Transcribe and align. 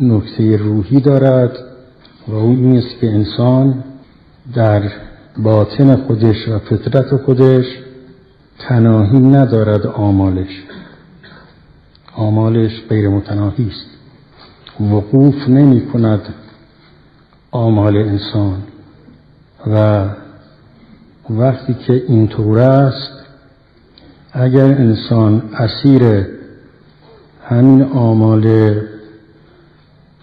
نکته 0.00 0.56
روحی 0.56 1.00
دارد 1.00 1.58
و 2.28 2.34
اون 2.34 2.56
نیست 2.56 3.00
که 3.00 3.10
انسان 3.10 3.84
در 4.54 4.82
باطن 5.38 5.96
خودش 5.96 6.48
و 6.48 6.58
فطرت 6.58 7.16
خودش 7.16 7.64
تناهی 8.58 9.18
ندارد 9.18 9.86
آمالش. 9.86 10.62
آمالش 12.16 12.70
غیر 12.88 13.08
متناهی 13.08 13.68
است. 13.68 13.86
وقوف 14.80 15.48
نمی 15.48 15.86
کند 15.86 16.20
آمال 17.50 17.96
انسان. 17.96 18.62
و 19.66 20.04
وقتی 21.30 21.74
که 21.74 22.02
اینطور 22.08 22.58
است 22.58 23.12
اگر 24.32 24.64
انسان 24.64 25.42
اسیر 25.54 26.26
همین 27.44 27.82
آمال 27.82 28.74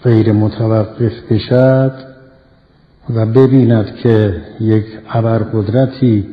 غیر 0.04 0.32
متوقف 0.32 1.32
بشد 1.32 1.94
و 3.16 3.26
ببیند 3.26 3.96
که 3.96 4.42
یک 4.60 4.86
ابرقدرتی 5.10 6.28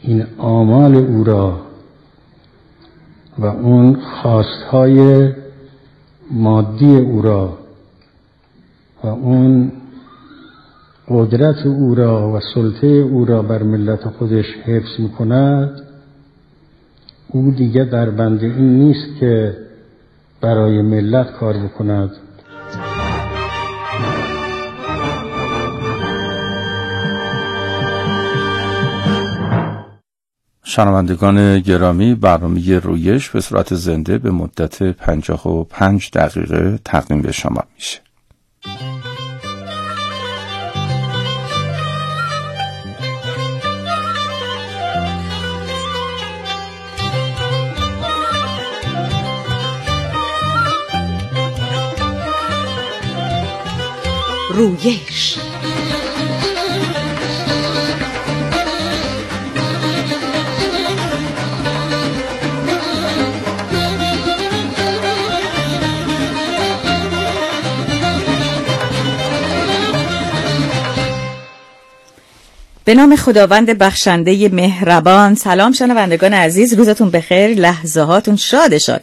این 0.00 0.26
آمال 0.38 0.94
او 0.94 1.24
را 1.24 1.60
و 3.38 3.46
اون 3.46 3.94
خواستهای 3.94 5.30
مادی 6.30 6.96
او 6.96 7.22
را 7.22 7.58
و 9.04 9.06
اون 9.06 9.72
قدرت 11.08 11.66
او 11.66 11.94
را 11.94 12.32
و 12.32 12.40
سلطه 12.54 12.86
او 12.86 13.24
را 13.24 13.42
بر 13.42 13.62
ملت 13.62 14.08
خودش 14.08 14.44
حفظ 14.64 15.00
می 15.00 15.08
کند 15.08 15.82
او 17.28 17.50
دیگه 17.50 17.84
در 17.84 18.10
بنده 18.10 18.46
این 18.46 18.78
نیست 18.78 19.20
که 19.20 19.56
برای 20.40 20.82
ملت 20.82 21.32
کار 21.32 21.56
بکند. 21.56 22.10
شنوندگان 30.76 31.60
گرامی 31.60 32.14
برنامه 32.14 32.78
رویش 32.78 33.30
به 33.30 33.40
صورت 33.40 33.74
زنده 33.74 34.18
به 34.18 34.30
مدت 34.30 34.82
پنجاه 34.82 35.48
و 35.48 35.64
پنج 35.64 36.10
دقیقه 36.10 36.78
تقدیم 36.84 37.22
به 37.22 37.32
شما 37.32 37.62
میشه. 37.74 38.00
رویش 54.54 55.45
به 72.86 72.94
نام 72.94 73.16
خداوند 73.16 73.78
بخشنده 73.78 74.48
مهربان. 74.48 75.34
سلام 75.34 75.72
شنوندگان 75.72 76.34
عزیز 76.34 76.74
روزتون 76.74 77.10
بخیر 77.10 77.46
لحظه 77.46 78.00
هاتون 78.00 78.36
شاد 78.36 78.78
شاد. 78.78 79.02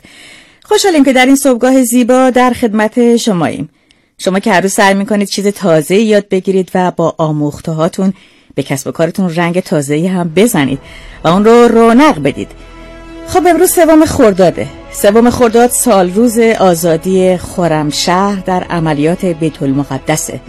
خوشحالیم 0.64 1.04
که 1.06 1.14
در 1.14 1.26
این 1.26 1.36
صبحگاه 1.36 1.84
زیبا 1.84 2.30
در 2.30 2.54
خدمت 2.54 3.18
شماییم. 3.18 3.70
شما 4.18 4.40
که 4.40 4.52
هر 4.52 4.62
روز 4.62 4.74
سعی 4.74 4.94
می‌کنید 4.94 5.28
چیز 5.28 5.48
تازه 5.48 5.96
یاد 5.96 6.30
بگیرید 6.30 6.72
و 6.76 6.92
با 6.92 7.16
آموخته 7.18 7.72
هاتون 7.72 8.14
به 8.56 8.64
کسب 8.64 8.88
و 8.88 8.92
کارتون 8.92 9.36
رنگ 9.36 9.60
تازه 9.60 10.08
هم 10.08 10.32
بزنید 10.36 10.80
و 11.24 11.28
اون 11.28 11.46
رو 11.46 11.68
رونق 11.68 12.24
بدید. 12.24 12.52
خب 13.28 13.48
امروز 13.48 13.72
سوم 13.72 14.06
خرداده. 14.06 14.68
سوم 14.92 15.30
خرداد 15.30 15.70
سال 15.70 16.14
روز 16.14 16.40
آزادی 16.40 17.38
خرمشهر 17.38 18.36
در 18.36 18.64
عملیات 18.64 19.26
بیت 19.26 19.62
المقدسه 19.62 20.40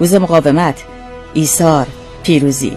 روز 0.00 0.14
مقاومت 0.14 0.74
ایثار. 1.34 1.86
پیروزی. 2.30 2.72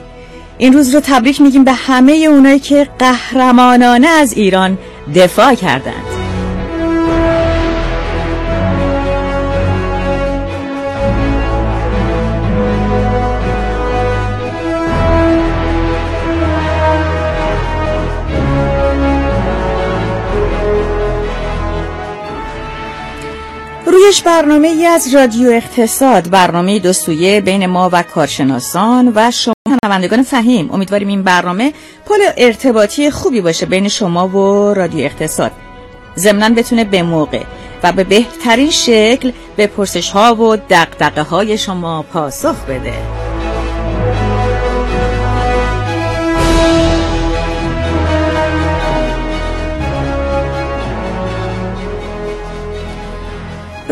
این 0.58 0.74
روز 0.74 0.96
رو 0.96 1.00
تبریک 1.00 1.41
میگیم 1.41 1.64
به 1.64 1.72
همه 1.72 2.12
اونایی 2.12 2.59
که 2.59 2.88
قهرمانانه 3.00 4.08
از 4.08 4.34
ایران 4.34 4.78
دفاع 5.16 5.56
کردند. 5.56 6.22
رویش 23.94 24.22
برنامه 24.22 24.68
ای 24.68 24.86
از 24.86 25.14
رادیو 25.14 25.50
اقتصاد 25.50 26.30
برنامه 26.30 26.80
دو 26.80 26.94
سویه 26.94 27.42
بین 27.42 27.66
ما 27.66 27.90
و 27.94 28.04
کارشناسان 28.04 29.12
و 29.16 29.31
شما 29.31 29.54
شنوندگان 29.84 30.24
فهیم. 30.24 30.72
امیدواریم 30.72 31.08
این 31.08 31.24
برنامه 31.24 31.74
پل 32.06 32.20
ارتباطی 32.38 33.12
خوبی 33.12 33.42
باشه 33.42 33.66
بین 33.66 33.88
شما 33.88 34.28
و 34.28 34.74
رادیو 34.74 35.06
اقتصاد. 35.06 35.52
ضمنا 36.18 36.50
بتونه 36.50 36.84
به 36.84 37.04
موقع 37.04 37.44
و 37.84 37.92
به 37.92 38.04
بهترین 38.04 38.72
شکل 38.72 39.31
به 39.56 39.68
پرسش 39.68 40.10
ها 40.10 40.36
و 40.36 40.56
دقدقه 40.56 41.22
های 41.22 41.58
شما 41.58 42.04
پاسخ 42.14 42.56
بده. 42.66 42.94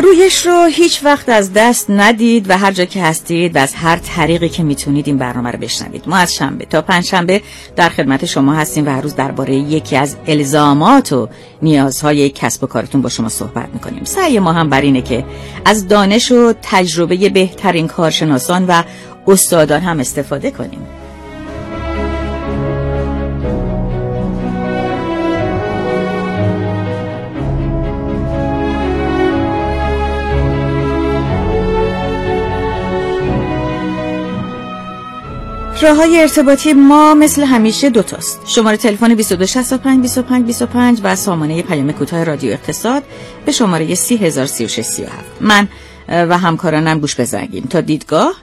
رویش 0.04 0.46
رو 0.46 0.66
هیچ 0.66 1.04
وقت 1.04 1.30
از 1.30 1.54
دست 1.54 1.86
ندید 1.90 2.50
و 2.50 2.58
هر 2.58 2.72
جا 2.72 2.86
که 2.86 3.04
هستید 3.04 3.56
و 3.56 3.60
از 3.60 3.74
هر 3.76 3.98
طریقی 3.98 4.50
که 4.50 4.64
می‌تونید 4.64 5.08
این 5.08 5.18
برنامه 5.18 5.52
رو 5.52 5.60
بشنوید. 5.60 6.04
ما 6.08 6.16
از 6.16 6.34
شنبه 6.36 6.66
تا 6.66 6.82
پنج 6.82 7.06
شنبه 7.06 7.42
در 7.76 7.90
خدمت 7.90 8.26
شما 8.26 8.54
هستیم 8.54 8.88
و 8.88 8.90
هر 8.90 9.02
روز 9.02 9.16
درباره 9.16 9.56
یکی 9.56 9.96
از 9.96 10.16
الزامات 10.28 11.14
و 11.14 11.30
نیازهای 11.62 12.30
کسب 12.30 12.64
و 12.64 12.68
کارتون 12.68 13.02
با 13.02 13.10
شما 13.10 13.30
صحبت 13.30 13.70
می‌کنیم. 13.74 14.04
سعی 14.04 14.40
ما 14.40 14.54
هم 14.54 14.70
بر 14.70 14.82
اینه 14.82 15.02
که 15.02 15.26
از 15.66 15.88
دانش 15.88 16.32
و 16.32 16.54
تجربه 16.62 17.30
بهترین 17.30 17.88
کارشناسان 17.88 18.66
و 18.68 18.84
استادان 19.28 19.82
هم 19.82 20.00
استفاده 20.00 20.52
کنیم. 20.52 20.88
راه 35.81 35.97
های 35.97 36.22
ارتباطی 36.22 36.74
ما 36.74 37.14
مثل 37.14 37.44
همیشه 37.44 37.90
دوتاست 37.90 38.40
شماره 38.47 38.78
تلفن 38.78 39.08
2265 39.08 40.02
25 40.02 40.46
25 40.46 41.00
و 41.03 41.16
سامانه 41.16 41.62
پیام 41.62 41.92
کوتاه 41.92 42.24
رادیو 42.24 42.52
اقتصاد 42.52 43.03
به 43.46 43.52
شماره 43.52 43.96
3003637 43.96 45.12
من 45.41 45.68
و 46.08 46.38
همکارانم 46.38 47.00
گوش 47.00 47.20
بزنگیم 47.20 47.64
تا 47.64 47.81
دیدگاه 47.81 48.34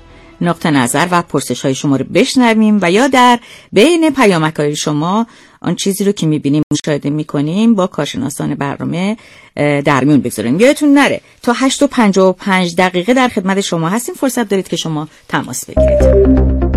نقطه 0.41 0.71
نظر 0.71 1.09
و 1.11 1.23
پرسش 1.23 1.65
های 1.65 1.75
شما 1.75 1.97
رو 1.97 2.05
بشنویم 2.15 2.79
و 2.83 2.91
یا 2.91 3.07
در 3.07 3.39
بین 3.73 4.11
پیامک 4.11 4.57
های 4.57 4.77
شما 4.77 5.27
آن 5.61 5.75
چیزی 5.75 6.05
رو 6.05 6.13
که 6.13 6.27
می‌بینیم 6.27 6.63
مشاهده 6.73 7.11
می‌کنیم 7.11 7.75
با 7.75 7.87
کارشناسان 7.87 8.55
برنامه 8.55 9.17
در 9.85 10.05
میون 10.05 10.21
بگذاریم. 10.21 10.61
یادتون 10.61 10.95
نره 10.95 11.21
تا 11.43 11.53
8 11.53 11.83
و 11.83 11.87
55 11.87 12.75
دقیقه 12.77 13.15
در 13.15 13.29
خدمت 13.29 13.61
شما 13.61 13.89
هستیم. 13.89 14.15
فرصت 14.15 14.49
دارید 14.49 14.69
که 14.69 14.77
شما 14.77 15.09
تماس 15.29 15.65
بگیرید. 15.65 16.68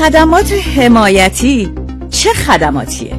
خدمات 0.00 0.52
حمایتی 0.52 1.72
چه 2.10 2.32
خدماتیه؟ 2.32 3.16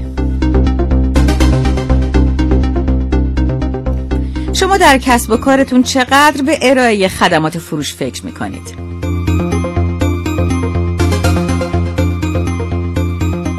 شما 4.53 4.77
در 4.77 4.97
کسب 4.97 5.31
و 5.31 5.37
کارتون 5.37 5.83
چقدر 5.83 6.41
به 6.45 6.59
ارائه 6.61 7.07
خدمات 7.07 7.57
فروش 7.57 7.93
فکر 7.93 8.25
می‌کنید؟ 8.25 8.75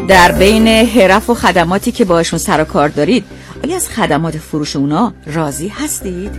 در 0.08 0.32
بین 0.32 0.69
حرف 0.69 1.30
و 1.30 1.34
خدماتی 1.34 1.92
که 1.92 2.04
باشون 2.04 2.38
سر 2.38 2.60
و 2.60 2.64
کار 2.64 2.88
دارید 2.88 3.24
ولی 3.64 3.74
از 3.74 3.88
خدمات 3.88 4.36
فروش 4.38 4.76
اونا 4.76 5.12
راضی 5.26 5.69
هستید؟ 5.69 6.32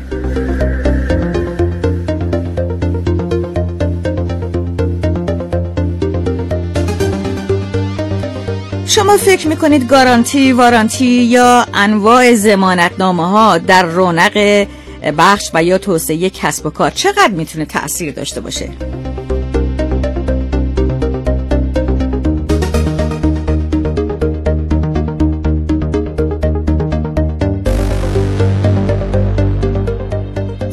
فکر 9.18 9.48
می‌کنید 9.48 9.88
گارانتی، 9.88 10.51
وارانتی 10.51 11.06
یا 11.06 11.65
انواع 11.74 12.33
زمانتنامه 12.33 13.30
ها 13.30 13.57
در 13.57 13.83
رونق 13.83 14.68
بخش 15.18 15.51
و 15.54 15.63
یا 15.63 15.77
توسعه 15.77 16.30
کسب 16.30 16.65
و 16.65 16.69
کار 16.69 16.89
چقدر 16.89 17.31
می‌تونه 17.31 17.65
تأثیر 17.65 18.12
داشته 18.12 18.42
باشه؟ 18.42 18.69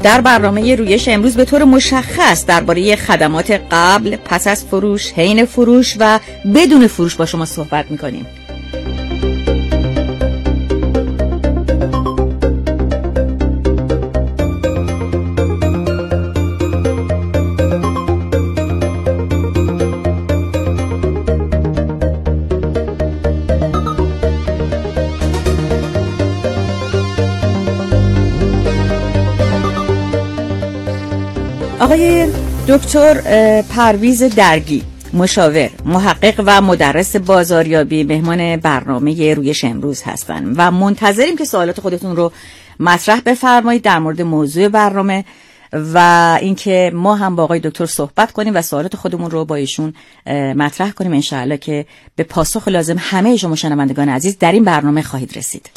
در 0.02 0.20
برنامه 0.20 0.74
رویش 0.74 1.08
امروز 1.08 1.36
به 1.36 1.44
طور 1.44 1.64
مشخص 1.64 2.46
درباره 2.46 2.96
خدمات 2.96 3.60
قبل، 3.70 4.16
پس 4.16 4.46
از 4.46 4.64
فروش، 4.64 5.12
حین 5.12 5.44
فروش 5.44 5.96
و 6.00 6.20
بدون 6.54 6.86
فروش 6.86 7.14
با 7.14 7.26
شما 7.26 7.44
صحبت 7.44 7.90
می‌کنیم. 7.90 8.26
دکتر 32.70 33.62
پرویز 33.62 34.22
درگی 34.22 34.82
مشاور 35.12 35.70
محقق 35.84 36.42
و 36.46 36.60
مدرس 36.60 37.16
بازاریابی 37.16 38.04
مهمان 38.04 38.56
برنامه 38.56 39.34
رویش 39.34 39.64
امروز 39.64 40.02
هستند 40.02 40.54
و 40.56 40.70
منتظریم 40.70 41.36
که 41.36 41.44
سوالات 41.44 41.80
خودتون 41.80 42.16
رو 42.16 42.32
مطرح 42.80 43.20
بفرمایید 43.20 43.82
در 43.82 43.98
مورد 43.98 44.22
موضوع 44.22 44.68
برنامه 44.68 45.24
و 45.72 45.98
اینکه 46.40 46.90
ما 46.94 47.16
هم 47.16 47.36
با 47.36 47.42
آقای 47.42 47.60
دکتر 47.60 47.86
صحبت 47.86 48.32
کنیم 48.32 48.54
و 48.56 48.62
سوالات 48.62 48.96
خودمون 48.96 49.30
رو 49.30 49.44
با 49.44 49.54
ایشون 49.54 49.94
مطرح 50.56 50.90
کنیم. 50.90 51.12
انشاءالله 51.12 51.56
که 51.56 51.86
به 52.16 52.22
پاسخ 52.22 52.68
لازم 52.68 52.96
همه 52.98 53.36
شما 53.36 53.56
شنوندگان 53.56 54.08
عزیز 54.08 54.38
در 54.38 54.52
این 54.52 54.64
برنامه 54.64 55.02
خواهید 55.02 55.38
رسید. 55.38 55.70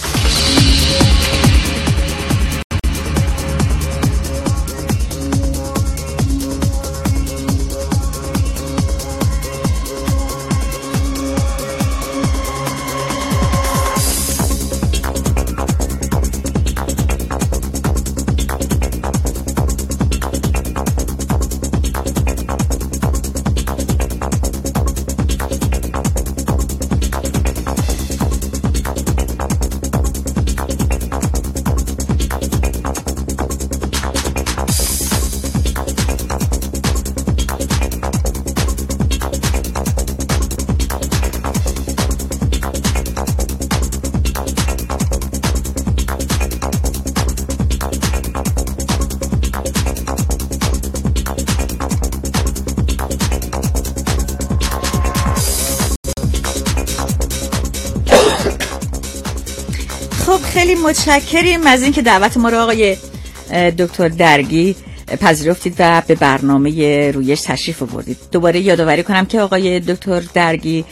متشکریم 60.83 61.67
از 61.67 61.83
اینکه 61.83 62.01
دعوت 62.01 62.37
ما 62.37 62.49
رو 62.49 62.57
آقای 62.57 62.97
دکتر 63.77 64.07
درگی 64.07 64.75
پذیرفتید 65.21 65.75
و 65.79 66.01
به 66.07 66.15
برنامه 66.15 67.11
رویش 67.11 67.41
تشریف 67.41 67.81
آوردید. 67.83 68.17
دوباره 68.31 68.59
یادآوری 68.59 69.03
کنم 69.03 69.25
که 69.25 69.41
آقای 69.41 69.79
دکتر 69.79 70.23
درگی 70.33 70.85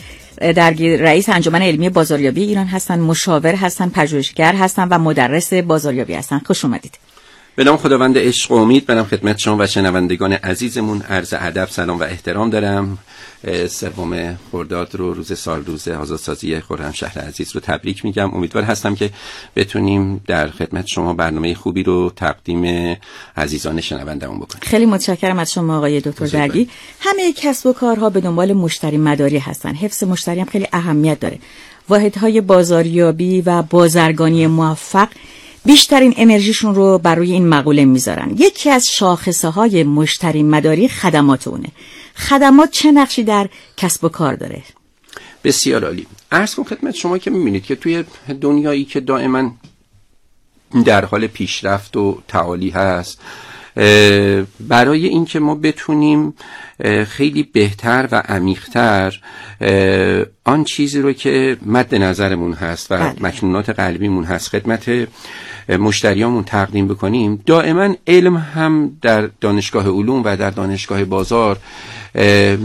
درگی 0.55 0.97
رئیس 0.97 1.29
انجمن 1.29 1.61
علمی 1.61 1.89
بازاریابی 1.89 2.43
ایران 2.43 2.67
هستن 2.67 2.99
مشاور 2.99 3.55
هستن 3.55 3.89
پژوهشگر 3.89 4.55
هستن 4.55 4.87
و 4.87 4.97
مدرس 4.97 5.53
بازاریابی 5.53 6.13
هستن. 6.13 6.41
خوش 6.45 6.65
اومدید. 6.65 6.97
به 7.55 7.63
نام 7.63 7.77
خداوند 7.77 8.17
عشق 8.17 8.51
و 8.51 8.55
امید 8.55 8.85
برم 8.85 9.03
خدمت 9.03 9.37
شما 9.37 9.57
و 9.59 9.67
شنوندگان 9.67 10.33
عزیزمون 10.33 11.01
عرض 11.01 11.33
ادب 11.37 11.67
سلام 11.71 11.99
و 11.99 12.03
احترام 12.03 12.49
دارم. 12.49 12.97
سوم 13.69 14.37
خرداد 14.51 14.95
رو 14.95 15.13
روز 15.13 15.39
سال 15.39 15.65
روز 15.65 15.87
آزادسازی 15.87 16.59
خرم 16.59 16.91
شهر 16.91 17.19
عزیز 17.19 17.51
رو 17.55 17.61
تبریک 17.61 18.05
میگم. 18.05 18.33
امیدوار 18.33 18.63
هستم 18.63 18.95
که 18.95 19.09
بتونیم 19.55 20.21
در 20.27 20.49
خدمت 20.49 20.87
شما 20.87 21.13
برنامه 21.13 21.53
خوبی 21.53 21.83
رو 21.83 22.11
تقدیم 22.15 22.97
عزیزان 23.37 23.81
شنوندمون 23.81 24.39
بکنیم. 24.39 24.61
خیلی 24.61 24.85
متشکرم 24.85 25.39
از 25.39 25.51
شما 25.51 25.77
آقای 25.77 26.01
دکتر 26.01 26.25
درگی 26.25 26.69
همه 26.99 27.33
کسب 27.33 27.67
و 27.67 27.73
کارها 27.73 28.09
به 28.09 28.21
دنبال 28.21 28.53
مشتری 28.53 28.97
مداری 28.97 29.37
هستن. 29.37 29.75
حفظ 29.75 30.03
مشتری 30.03 30.39
هم 30.39 30.45
خیلی 30.45 30.67
اهمیت 30.73 31.19
داره. 31.19 31.39
واحدهای 31.89 32.41
بازاریابی 32.41 33.41
و 33.41 33.61
بازرگانی 33.61 34.47
موفق 34.47 35.07
بیشترین 35.65 36.13
انرژیشون 36.17 36.75
رو 36.75 36.97
برای 36.97 37.31
این 37.31 37.47
مقوله 37.49 37.85
می‌ذارن. 37.85 38.35
یکی 38.37 38.69
از 38.69 38.85
شاخصه 38.87 39.49
های 39.49 39.83
مشتری 39.83 40.43
مداری 40.43 40.87
خدمات 40.87 41.47
اونه. 41.47 41.67
خدمات 42.15 42.71
چه 42.71 42.91
نقشی 42.91 43.23
در 43.23 43.49
کسب 43.77 44.03
و 44.03 44.09
کار 44.09 44.35
داره؟ 44.35 44.63
بسیار 45.43 45.85
عالی. 45.85 46.07
عرض 46.31 46.55
کن 46.55 46.63
خدمت 46.63 46.95
شما 46.95 47.17
که 47.17 47.31
می‌بینید 47.31 47.63
که 47.63 47.75
توی 47.75 48.03
دنیایی 48.41 48.85
که 48.85 48.99
دائما 48.99 49.51
در 50.85 51.05
حال 51.05 51.27
پیشرفت 51.27 51.97
و 51.97 52.21
تعالی 52.27 52.69
هست 52.69 53.19
برای 54.59 55.07
اینکه 55.07 55.39
ما 55.39 55.55
بتونیم 55.55 56.33
خیلی 57.07 57.43
بهتر 57.43 58.07
و 58.11 58.15
عمیقتر 58.15 59.19
آن 60.45 60.63
چیزی 60.63 61.01
رو 61.01 61.13
که 61.13 61.57
مد 61.65 61.95
نظرمون 61.95 62.53
هست 62.53 62.91
و 62.91 62.97
بله. 62.97 63.13
مکنونات 63.21 63.69
قلبیمون 63.69 64.23
هست 64.23 64.49
خدمت 64.49 65.07
مشتریامون 65.69 66.43
تقدیم 66.43 66.87
بکنیم 66.87 67.43
دائما 67.45 67.95
علم 68.07 68.37
هم 68.37 68.97
در 69.01 69.29
دانشگاه 69.41 69.87
علوم 69.87 70.23
و 70.25 70.37
در 70.37 70.49
دانشگاه 70.49 71.05
بازار 71.05 71.57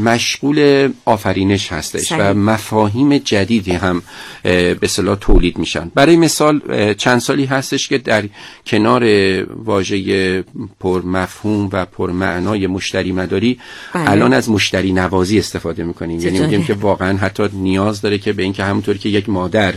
مشغول 0.05 0.89
آفرینش 1.05 1.73
هستش 1.73 2.13
و 2.13 2.35
مفاهیم 2.35 3.19
جدیدی 3.19 3.73
هم 3.73 4.03
به 4.43 4.89
صلاح 4.89 5.17
تولید 5.21 5.59
میشن. 5.59 5.91
برای 5.95 6.17
مثال 6.17 6.61
چند 6.95 7.21
سالی 7.21 7.45
هستش 7.45 7.89
که 7.89 7.99
در 7.99 8.25
کنار 8.67 9.05
واژه 9.45 10.45
پر 10.81 11.03
مفهوم 11.03 11.69
و 11.73 11.87
پر 11.87 12.11
معنای 12.11 12.67
مشتری 12.67 13.13
مداری 13.13 13.59
بله. 13.95 14.11
الان 14.11 14.33
از 14.33 14.51
مشتری 14.51 14.93
نوازی 14.93 15.39
استفاده 15.39 15.85
می‌کنیم. 15.85 16.21
یعنی 16.21 16.41
میگیم 16.41 16.65
که 16.65 16.75
واقعا 16.75 17.17
حتی 17.17 17.49
نیاز 17.53 18.01
داره 18.01 18.19
که 18.19 18.33
به 18.33 18.43
اینکه 18.43 18.65
همونطور 18.65 18.97
که 18.97 19.09
یک 19.09 19.29
مادر 19.29 19.75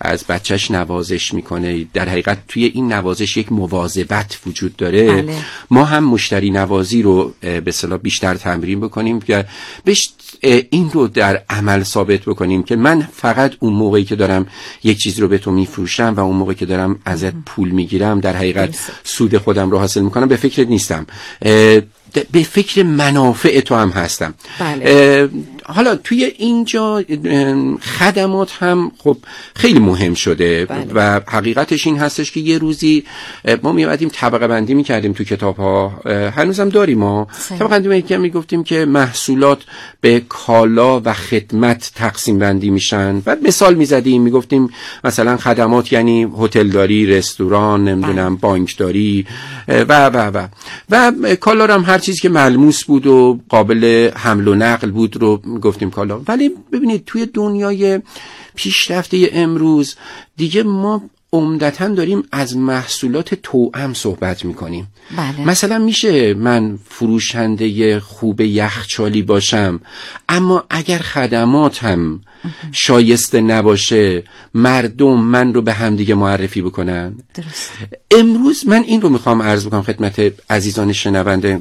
از 0.00 0.24
بچهش 0.24 0.70
نوازش 0.70 1.34
می‌کنه 1.34 1.86
در 1.94 2.08
حقیقت 2.08 2.38
توی 2.48 2.59
این 2.66 2.92
نوازش 2.92 3.36
یک 3.36 3.52
مواظبت 3.52 4.38
وجود 4.46 4.76
داره. 4.76 5.22
بله. 5.22 5.34
ما 5.70 5.84
هم 5.84 6.04
مشتری 6.04 6.50
نوازی 6.50 7.02
رو 7.02 7.34
به 7.40 7.72
صلاح 7.72 7.98
بیشتر 7.98 8.34
تمرین 8.34 8.80
بکنیم 8.80 9.20
که 9.20 9.44
بهش 9.84 10.12
این 10.70 10.90
رو 10.90 11.08
در 11.08 11.42
عمل 11.50 11.82
ثابت 11.82 12.20
بکنیم 12.20 12.62
که 12.62 12.76
من 12.76 13.08
فقط 13.12 13.52
اون 13.60 13.72
موقعی 13.72 14.04
که 14.04 14.16
دارم 14.16 14.46
یک 14.84 14.98
چیز 14.98 15.20
رو 15.20 15.28
به 15.28 15.38
تو 15.38 15.50
میفروشم 15.50 16.14
و 16.16 16.20
اون 16.20 16.36
موقعی 16.36 16.54
که 16.54 16.66
دارم 16.66 16.98
ازت 17.04 17.34
پول 17.46 17.70
می‌گیرم 17.70 18.20
در 18.20 18.36
حقیقت 18.36 18.78
سود 19.04 19.38
خودم 19.38 19.70
رو 19.70 19.78
حاصل 19.78 20.00
می‌کنم 20.00 20.28
به 20.28 20.36
فکر 20.36 20.64
نیستم. 20.64 21.06
به 22.32 22.42
فکر 22.42 22.82
منافع 22.82 23.60
تو 23.60 23.74
هم 23.74 23.88
هستم 23.88 24.34
بله. 24.60 25.28
حالا 25.64 25.96
توی 25.96 26.24
اینجا 26.24 27.04
خدمات 27.98 28.52
هم 28.52 28.92
خب 28.98 29.16
خیلی 29.54 29.78
مهم 29.78 30.14
شده 30.14 30.66
بله. 30.66 30.86
و 30.94 31.20
حقیقتش 31.28 31.86
این 31.86 31.98
هستش 31.98 32.32
که 32.32 32.40
یه 32.40 32.58
روزی 32.58 33.04
ما 33.62 33.72
میادیم 33.72 34.08
طبقه 34.12 34.46
بندی 34.46 34.74
می‌کردیم 34.74 35.12
تو 35.12 35.24
کتاب 35.24 35.56
ها 35.56 35.88
هنوزم 36.36 36.68
داریم 36.68 36.98
ما 36.98 37.26
طبقه 37.58 37.88
بندی 37.88 38.16
می‌گفتیم 38.16 38.64
که 38.64 38.84
محصولات 38.84 39.58
به 40.00 40.22
کالا 40.28 41.00
و 41.00 41.12
خدمت 41.12 41.90
تقسیم 41.94 42.38
بندی 42.38 42.70
میشن 42.70 43.22
و 43.26 43.36
مثال 43.42 43.74
می‌زدیم 43.74 44.22
می‌گفتیم 44.22 44.70
مثلا 45.04 45.36
خدمات 45.36 45.92
یعنی 45.92 46.26
هتلداری 46.38 47.06
رستوران 47.06 47.84
نمی‌دونم 47.88 48.28
بله. 48.28 48.40
بانکداری 48.40 49.26
و 49.68 50.06
و 50.06 50.30
و 50.34 50.48
و 50.90 51.34
کالا 51.36 51.74
هم 51.74 51.82
هر 51.82 51.98
چیزی 52.00 52.20
که 52.20 52.28
ملموس 52.28 52.84
بود 52.84 53.06
و 53.06 53.40
قابل 53.48 54.10
حمل 54.16 54.48
و 54.48 54.54
نقل 54.54 54.90
بود 54.90 55.16
رو 55.16 55.36
گفتیم 55.36 55.90
کالا 55.90 56.20
ولی 56.28 56.50
ببینید 56.72 57.04
توی 57.04 57.26
دنیای 57.26 58.00
پیشرفته 58.54 59.30
امروز 59.32 59.94
دیگه 60.36 60.62
ما 60.62 61.02
عمدتا 61.32 61.88
داریم 61.88 62.22
از 62.32 62.56
محصولات 62.56 63.34
توأم 63.34 63.94
صحبت 63.94 64.44
می‌کنیم 64.44 64.88
بله. 65.16 65.46
مثلا 65.46 65.78
میشه 65.78 66.34
من 66.34 66.78
فروشنده 66.88 68.00
خوب 68.00 68.40
یخچالی 68.40 69.22
باشم 69.22 69.80
اما 70.28 70.64
اگر 70.70 70.98
خدماتم 70.98 72.20
شایسته 72.72 73.40
نباشه 73.40 74.22
مردم 74.54 75.20
من 75.20 75.54
رو 75.54 75.62
به 75.62 75.72
همدیگه 75.72 76.14
معرفی 76.14 76.62
بکنن 76.62 77.14
درست. 77.34 77.72
امروز 78.10 78.66
من 78.66 78.82
این 78.82 79.02
رو 79.02 79.08
می‌خوام 79.08 79.42
عرض 79.42 79.66
بکنم 79.66 79.82
خدمت 79.82 80.32
عزیزان 80.50 80.92
شنونده 80.92 81.60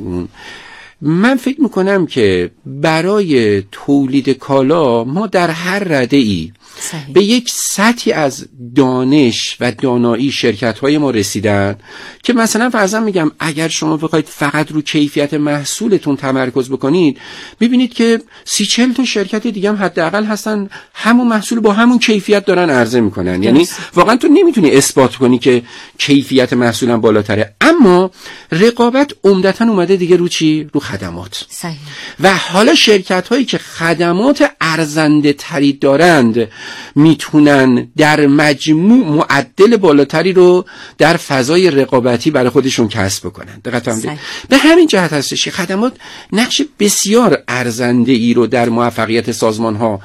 من 1.01 1.35
فکر 1.35 1.61
می‌کنم 1.61 2.05
که 2.05 2.51
برای 2.65 3.61
تولید 3.71 4.29
کالا 4.29 5.03
ما 5.03 5.27
در 5.27 5.49
هر 5.49 5.79
رده 5.79 6.17
ای 6.17 6.51
صحیح. 6.79 7.13
به 7.13 7.23
یک 7.23 7.49
سطحی 7.51 8.11
از 8.11 8.45
دانش 8.75 9.57
و 9.59 9.71
دانایی 9.71 10.31
شرکت 10.31 10.79
های 10.79 10.97
ما 10.97 11.11
رسیدن 11.11 11.75
که 12.23 12.33
مثلا 12.33 12.69
فرضاً 12.69 12.99
میگم 12.99 13.31
اگر 13.39 13.67
شما 13.67 13.97
بخواید 13.97 14.25
فقط 14.25 14.71
رو 14.71 14.81
کیفیت 14.81 15.33
محصولتون 15.33 16.15
تمرکز 16.15 16.69
بکنید 16.69 17.17
ببینید 17.59 17.93
که 17.93 18.21
سی 18.45 18.65
چل 18.65 18.93
تا 18.93 19.05
شرکت 19.05 19.47
دیگه 19.47 19.69
هم 19.69 19.75
حداقل 19.75 20.23
هستن 20.25 20.69
همون 20.93 21.27
محصول 21.27 21.59
با 21.59 21.73
همون 21.73 21.99
کیفیت 21.99 22.45
دارن 22.45 22.69
عرضه 22.69 23.01
می‌کنن. 23.01 23.43
یعنی 23.43 23.67
واقعا 23.95 24.15
تو 24.15 24.27
نمی‌تونی 24.27 24.71
اثبات 24.71 25.15
کنی 25.15 25.39
که 25.39 25.63
کیفیت 25.97 26.53
محصولم 26.53 27.01
بالاتره. 27.01 27.55
اما 27.61 28.11
رقابت 28.51 29.11
عمدتا 29.23 29.65
اومده 29.65 29.95
دیگه 29.95 30.15
رو 30.17 30.27
چی؟ 30.27 30.69
رو 30.73 30.79
خدمات. 30.79 31.45
صحیح. 31.49 31.77
و 32.19 32.37
حالا 32.37 32.75
شرکت 32.75 33.27
هایی 33.27 33.45
که 33.45 33.57
خدمات 33.57 34.51
ارزنده 34.61 35.33
تری 35.33 35.73
دارند 35.73 36.47
می‌تونن 36.95 37.87
در 37.97 38.27
مجموع 38.27 39.07
معدل 39.07 39.77
بالاتری 39.77 40.33
رو 40.33 40.65
در 40.97 41.17
فضای 41.17 41.71
رقابتی 41.71 42.31
برای 42.31 42.49
خودشون 42.49 42.87
کسب 42.87 43.27
بکنن. 43.27 43.61
دقت 43.65 43.87
هم. 43.87 44.17
به 44.49 44.57
همین 44.57 44.87
جهت 44.87 45.13
هستش 45.13 45.45
که 45.45 45.51
خدمات 45.51 45.93
نقش 46.33 46.61
بسیار 46.79 47.43
ارزنده 47.47 48.11
ای 48.11 48.33
رو 48.33 48.47
در 48.47 48.69
موفقیت 48.69 49.31
سازمان 49.31 49.75
ها 49.75 49.99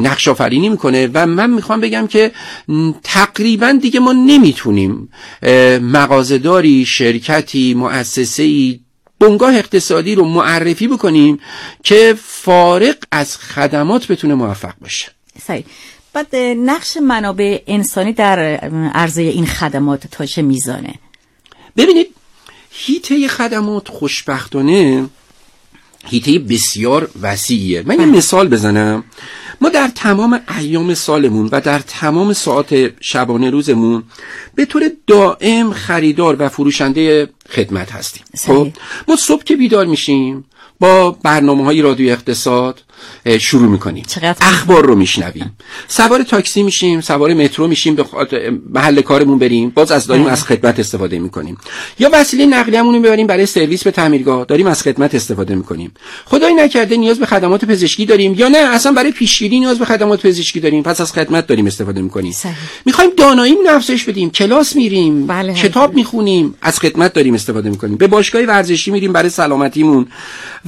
نقش 0.00 0.28
آفرینی 0.28 0.68
می‌کنه 0.68 1.10
و 1.14 1.26
من 1.26 1.50
می‌خوام 1.50 1.80
بگم 1.80 2.06
که 2.06 2.32
تقریبا 3.02 3.78
دیگه 3.82 4.00
ما 4.00 4.12
نمی‌تونیم 4.12 5.08
اه، 5.42 5.78
مغازهداری 5.78 6.84
شرکتی 6.84 7.74
مؤسسه‌ای 7.74 8.80
بنگاه 9.20 9.56
اقتصادی 9.56 10.14
رو 10.14 10.24
معرفی 10.24 10.88
بکنیم 10.88 11.38
که 11.82 12.14
فارق 12.22 12.96
از 13.12 13.36
خدمات 13.36 14.06
بتونه 14.06 14.34
موفق 14.34 14.74
باشه. 14.80 15.08
صحیح. 15.42 15.64
بعد 16.12 16.36
نقش 16.36 16.96
منابع 16.96 17.58
انسانی 17.66 18.12
در 18.12 18.38
عرضه 18.94 19.22
این 19.22 19.46
خدمات 19.46 20.06
تا 20.06 20.26
چه 20.26 20.42
میزانه؟ 20.42 20.94
ببینید 21.76 22.06
هیته 22.70 23.28
خدمات 23.28 23.88
خوشبختانه 23.88 25.08
هیته 26.06 26.38
بسیار 26.38 27.10
وسیعیه. 27.22 27.82
من 27.86 28.00
یه 28.00 28.06
مثال 28.06 28.48
بزنم. 28.48 29.04
ما 29.60 29.68
در 29.68 29.88
تمام 29.88 30.40
ایام 30.58 30.94
سالمون 30.94 31.48
و 31.52 31.60
در 31.60 31.78
تمام 31.78 32.32
ساعات 32.32 32.90
شبانه 33.00 33.50
روزمون 33.50 34.02
به 34.54 34.64
طور 34.64 34.90
دائم 35.06 35.72
خریدار 35.72 36.36
و 36.38 36.48
فروشنده 36.48 37.28
خدمت 37.50 37.92
هستیم. 37.92 38.24
خب 38.46 38.68
ما 39.08 39.16
صبح 39.16 39.42
که 39.42 39.56
بیدار 39.56 39.86
میشیم 39.86 40.44
با 40.80 41.10
برنامه 41.10 41.64
های 41.64 41.82
رادیو 41.82 42.12
اقتصاد 42.12 42.82
شروع 43.40 43.68
می‌کنیم. 43.68 44.04
چقدر 44.08 44.36
اخبار 44.40 44.86
رو 44.86 44.94
میشنویم. 44.94 45.56
سوار 45.88 46.22
تاکسی 46.22 46.62
میشیم 46.62 47.00
سوار 47.00 47.34
مترو 47.34 47.66
میشیم 47.66 47.94
به 47.94 48.04
محل 48.70 49.00
کارمون 49.00 49.38
بریم. 49.38 49.70
باز 49.70 49.92
از 49.92 50.06
داریم. 50.06 50.26
از 50.26 50.44
خدمت 50.44 50.78
استفاده 50.78 51.18
می‌کنیم. 51.18 51.56
یا 51.98 52.10
وسیله 52.12 52.46
نقلیه‌مون 52.46 52.94
رو 52.94 53.00
ببریم 53.00 53.26
برای 53.26 53.46
سرویس 53.46 53.84
به 53.84 53.90
تعمیرگاه. 53.90 54.44
داریم 54.44 54.66
از 54.66 54.82
خدمت 54.82 55.14
استفاده 55.14 55.54
می‌کنیم. 55.54 55.92
خدای 56.24 56.54
نکرده 56.54 56.96
نیاز 56.96 57.18
به 57.18 57.26
خدمات 57.26 57.64
پزشکی 57.64 58.06
داریم 58.06 58.34
یا 58.34 58.48
نه؟ 58.48 58.58
اصلا 58.58 58.92
برای 58.92 59.12
پیشگیری 59.12 59.60
نیاز 59.60 59.78
به 59.78 59.84
خدمات 59.84 60.26
پزشکی 60.26 60.60
داریم. 60.60 60.82
پس 60.82 61.00
از 61.00 61.12
خدمت 61.12 61.46
داریم 61.46 61.66
استفاده 61.66 62.02
می‌کنیم. 62.02 62.34
می‌خوایم 62.84 63.10
داناییمون 63.16 63.66
رو 63.66 63.74
افزایش 63.74 64.04
بدیم. 64.04 64.30
کلاس 64.30 64.76
میریم 64.76 65.26
بله، 65.26 65.54
کتاب. 65.54 65.94
می‌خونیم 65.94 66.54
از 66.62 66.78
خدمت 66.78 67.12
داریم 67.12 67.34
استفاده 67.34 67.70
می‌کنیم. 67.70 67.96
به 67.96 68.06
باشگاه 68.06 68.42
ورزشی 68.42 68.90
میریم 68.90 69.12
برای 69.12 69.30
سلامتیمون. 69.30 70.06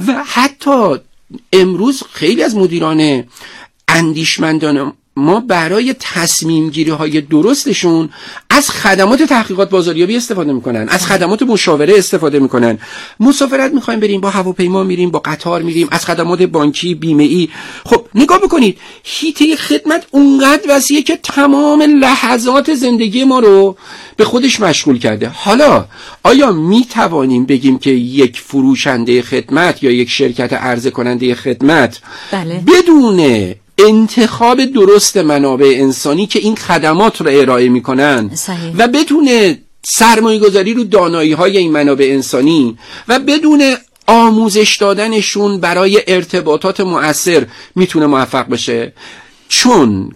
و 0.07 0.23
حتی 0.25 0.95
امروز 1.53 2.03
خیلی 2.11 2.43
از 2.43 2.55
مدیران 2.55 3.23
اندیشمندان 3.87 4.93
ما 5.17 5.39
برای 5.39 5.95
تصمیم 5.99 6.69
گیری 6.69 6.91
های 6.91 7.21
درستشون 7.21 8.09
از 8.49 8.69
خدمات 8.69 9.23
تحقیقات 9.23 9.69
بازاریابی 9.69 10.17
استفاده 10.17 10.53
می‌کنن 10.53 10.89
از 10.89 11.05
خدمات 11.05 11.43
مشاوره 11.43 11.93
استفاده 11.97 12.39
می‌کنن. 12.39 12.77
مسافرت 13.19 13.73
می‌خوایم 13.73 13.99
بریم 13.99 14.21
با 14.21 14.29
هواپیما 14.29 14.83
میریم 14.83 15.11
با 15.11 15.19
قطار 15.19 15.61
میریم 15.61 15.87
از 15.91 16.05
خدمات 16.05 16.41
بانکی 16.41 16.95
بیمه 16.95 17.23
ای 17.23 17.49
خب 17.85 18.05
نگاه 18.15 18.39
بکنید 18.39 18.77
هیته 19.03 19.55
خدمت 19.55 20.05
اونقدر 20.11 20.61
وسیعه 20.69 21.01
که 21.01 21.19
تمام 21.23 21.81
لحظات 21.81 22.73
زندگی 22.73 23.23
ما 23.23 23.39
رو 23.39 23.77
به 24.17 24.25
خودش 24.25 24.59
مشغول 24.59 24.99
کرده. 24.99 25.31
حالا 25.33 25.85
آیا 26.23 26.51
می 26.51 26.85
توانیم 26.85 27.45
بگیم 27.45 27.79
که 27.79 27.91
یک 27.91 28.39
فروشنده 28.39 29.21
خدمت 29.21 29.83
یا 29.83 29.91
یک 29.91 30.09
شرکت 30.09 30.53
عرضه 30.53 30.91
کننده 30.91 31.35
خدمت 31.35 31.99
بله. 32.31 32.63
بدون 32.67 33.19
انتخاب 33.77 34.65
درست 34.65 35.17
منابع 35.17 35.73
انسانی 35.79 36.27
که 36.27 36.39
این 36.39 36.55
خدمات 36.55 37.21
را 37.21 37.31
ارائه 37.31 37.69
می‌کنن 37.69 38.29
صحیح. 38.33 38.73
و 38.77 38.87
بدون 38.87 39.57
سرمایه 39.83 40.39
گذاری 40.39 40.73
رو 40.73 40.83
دانایی 40.83 41.33
های 41.33 41.57
این 41.57 41.71
منابع 41.71 42.05
انسانی 42.05 42.77
و 43.07 43.19
بدون 43.19 43.75
آموزش 44.07 44.77
دادنشون 44.77 45.59
برای 45.59 46.01
ارتباطات 46.07 46.79
مؤثر 46.79 47.47
می‌تونه 47.75 48.05
موفق 48.05 48.49
بشه 48.49 48.93
چون 49.49 50.11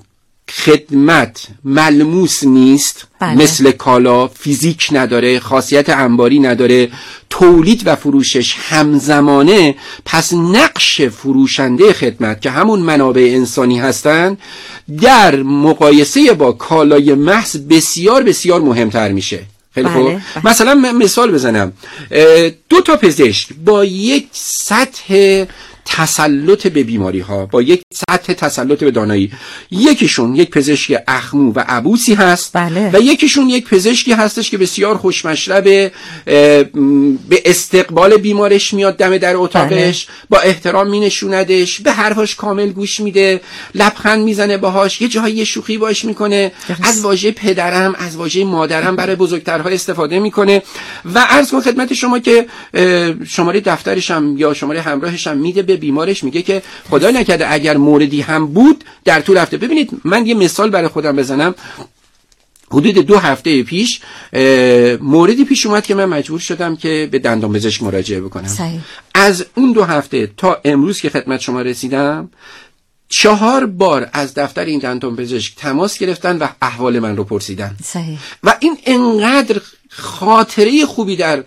خدمت 0.55 1.47
ملموس 1.63 2.43
نیست. 2.43 3.07
بله. 3.19 3.35
مثل 3.35 3.71
کالا 3.71 4.27
فیزیک 4.27 4.87
نداره 4.91 5.39
خاصیت 5.39 5.89
انباری 5.89 6.39
نداره 6.39 6.91
تولید 7.29 7.81
و 7.85 7.95
فروشش 7.95 8.55
همزمانه. 8.69 9.75
پس 10.05 10.33
نقش 10.33 11.01
فروشنده 11.01 11.93
خدمت 11.93 12.41
که 12.41 12.49
همون 12.51 12.79
منابع 12.79 13.21
انسانی 13.21 13.79
هستند 13.79 14.37
در 15.01 15.35
مقایسه 15.43 16.33
با 16.33 16.51
کالای 16.51 17.13
محض 17.13 17.57
بسیار 17.57 18.23
بسیار 18.23 18.61
مهمتر 18.61 19.11
میشه. 19.11 19.39
خیلی 19.75 19.87
بله، 19.87 19.95
خوب. 19.95 20.05
بله. 20.05 20.51
مثلا 20.51 20.75
من 20.75 20.95
مثال 20.95 21.31
بزنم. 21.31 21.73
دو 22.69 22.81
تا 22.81 22.97
پزشک 22.97 23.47
با 23.65 23.85
یک 23.85 24.27
سطح 24.31 25.45
تسلط 25.85 26.67
به 26.67 26.83
بیماری 26.83 27.19
ها 27.19 27.45
با 27.45 27.61
یک 27.61 27.81
سطح 27.93 28.33
تسلط 28.33 28.79
به 28.83 28.91
دانایی 28.91 29.31
یکیشون 29.71 30.35
یک 30.35 30.49
پزشک 30.49 31.03
اخمو 31.07 31.53
و 31.53 31.63
عبوسی 31.67 32.13
هست 32.13 32.51
بله. 32.53 32.89
و 32.93 32.99
یکیشون 32.99 33.49
یک 33.49 33.67
پزشکی 33.67 34.13
هستش 34.13 34.49
که 34.49 34.57
بسیار 34.57 34.97
خوشمشرب 34.97 35.63
به 37.29 37.41
استقبال 37.45 38.17
بیمارش 38.17 38.73
میاد 38.73 38.97
دم 38.97 39.17
در 39.17 39.35
اتاقش 39.35 40.07
با 40.29 40.39
احترام 40.39 40.89
مینشوندش 40.89 41.79
به 41.79 41.91
حرفاش 41.91 42.35
کامل 42.35 42.69
گوش 42.69 42.99
میده 42.99 43.41
لبخند 43.75 44.23
می‌زنه 44.23 44.57
باهاش 44.57 45.01
یه 45.01 45.07
جایی 45.07 45.35
یه 45.35 45.43
شوخی 45.43 45.77
باش 45.77 46.05
می‌کنه. 46.05 46.51
از 46.83 47.01
واژه 47.01 47.31
پدرم 47.31 47.95
از 47.97 48.15
واژه 48.15 48.43
مادرم 48.45 48.95
برای 48.95 49.15
بزرگترها 49.15 49.69
استفاده 49.69 50.19
می‌کنه 50.19 50.63
و 51.05 51.19
عرض 51.19 51.51
کن 51.51 51.61
خدمت 51.61 51.93
شما 51.93 52.19
که 52.19 52.45
شماره 53.27 53.59
دفترشم 53.59 54.33
یا 54.37 54.53
شماره 54.53 54.81
همراهشم 54.81 55.37
میده 55.37 55.63
به 55.71 55.77
بیمارش 55.77 56.23
میگه 56.23 56.41
که 56.41 56.61
خدا 56.89 57.11
نکرده 57.11 57.53
اگر 57.53 57.77
موردی 57.77 58.21
هم 58.21 58.47
بود 58.47 58.83
در 59.05 59.21
طول 59.21 59.37
هفته 59.37 59.57
ببینید 59.57 59.89
من 60.03 60.25
یه 60.25 60.33
مثال 60.33 60.69
برای 60.69 60.87
خودم 60.87 61.15
بزنم 61.15 61.55
حدود 62.71 62.93
دو 62.93 63.17
هفته 63.17 63.63
پیش 63.63 64.01
موردی 65.01 65.45
پیش 65.45 65.65
اومد 65.65 65.85
که 65.85 65.95
من 65.95 66.05
مجبور 66.05 66.39
شدم 66.39 66.75
که 66.75 67.09
به 67.11 67.19
دندان 67.19 67.53
پزشک 67.53 67.83
مراجعه 67.83 68.21
بکنم 68.21 68.47
صحیح. 68.47 68.79
از 69.15 69.45
اون 69.55 69.71
دو 69.71 69.83
هفته 69.83 70.31
تا 70.37 70.61
امروز 70.65 71.01
که 71.01 71.09
خدمت 71.09 71.39
شما 71.39 71.61
رسیدم 71.61 72.29
چهار 73.09 73.65
بار 73.65 74.09
از 74.13 74.33
دفتر 74.33 74.65
این 74.65 74.79
دندان 74.79 75.15
پزشک 75.15 75.55
تماس 75.55 75.97
گرفتن 75.97 76.37
و 76.37 76.47
احوال 76.61 76.99
من 76.99 77.17
رو 77.17 77.23
پرسیدن 77.23 77.75
صحیح. 77.83 78.17
و 78.43 78.57
این 78.59 78.77
انقدر 78.85 79.61
خاطره 79.93 80.85
خوبی 80.85 81.15
در 81.15 81.43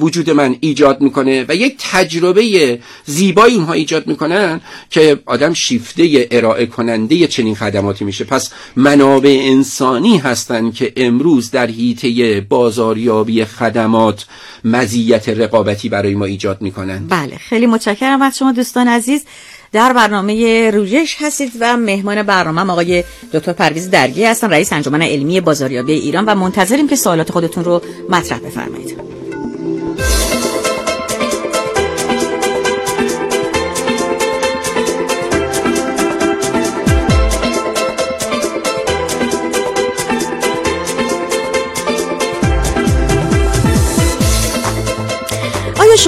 وجود 0.00 0.30
من 0.30 0.56
ایجاد 0.60 1.00
می‌کنه 1.00 1.44
و 1.48 1.54
یک 1.54 1.76
تجربه 1.90 2.78
زیبایی 3.04 3.54
اونها 3.54 3.72
ایجاد 3.72 4.06
می‌کنن 4.06 4.60
که 4.90 5.18
آدم 5.26 5.54
شیفته 5.54 6.28
ارائه 6.30 6.66
کننده 6.66 7.26
چنین 7.26 7.54
خدماتی 7.54 8.04
میشه. 8.04 8.24
پس 8.24 8.50
منابع 8.76 9.38
انسانی 9.42 10.18
هستند 10.18 10.74
که 10.74 10.92
امروز 10.96 11.50
در 11.50 11.66
حیطه 11.66 12.40
بازاریابی 12.40 13.44
خدمات 13.44 14.26
مزیت 14.64 15.28
رقابتی 15.28 15.88
برای 15.88 16.14
ما 16.14 16.24
ایجاد 16.24 16.62
می‌کنن. 16.62 17.06
بله 17.06 17.36
خیلی 17.36 17.66
متشکرم 17.66 18.22
از 18.22 18.38
شما 18.38 18.52
دوستان 18.52 18.88
عزیز. 18.88 19.24
در 19.72 19.92
برنامه 19.92 20.70
رویش 20.70 21.16
هستید 21.20 21.52
و 21.60 21.76
مهمان 21.76 22.22
برنامه 22.22 22.72
آقای 22.72 23.04
دکتر 23.32 23.52
پرویز 23.52 23.90
درگی 23.90 24.24
هستن 24.24 24.50
رئیس 24.50 24.72
انجمن 24.72 25.02
علمی 25.02 25.40
بازاریابی 25.40 25.92
ایران 25.92 26.24
و 26.24 26.34
منتظریم 26.34 26.88
که 26.88 26.96
سوالات 26.96 27.32
خودتون 27.32 27.64
رو 27.64 27.82
مطرح 28.10 28.38
بفرمایید. 28.38 29.17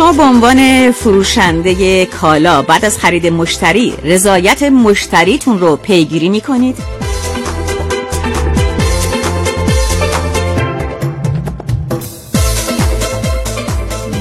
شما 0.00 0.12
به 0.12 0.23
عنوان 0.23 0.90
فروشنده 0.92 2.07
کالا 2.07 2.62
بعد 2.62 2.85
از 2.85 2.99
خرید 2.99 3.26
مشتری 3.26 3.95
رضایت 4.04 4.62
مشتریتون 4.62 5.59
رو 5.59 5.76
پیگیری 5.76 6.28
می‌کنید؟ 6.28 6.76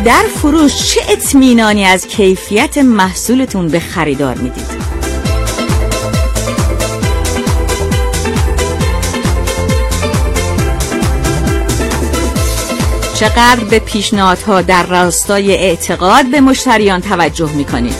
در 0.05 0.23
فروش 0.41 0.93
چه 0.93 1.01
اطمینانی 1.09 1.85
از 1.85 2.07
کیفیت 2.07 2.77
محصولتون 2.77 3.67
به 3.67 3.79
خریدار 3.79 4.35
می‌دید؟ 4.35 4.78
چقدر 13.19 13.63
به 13.69 13.79
پیشنهادها 13.79 14.61
در 14.61 14.85
راستای 14.85 15.55
اعتقاد 15.55 16.25
به 16.31 16.41
مشتریان 16.41 17.01
توجه 17.01 17.51
می 17.51 17.65
کنید؟ 17.65 17.95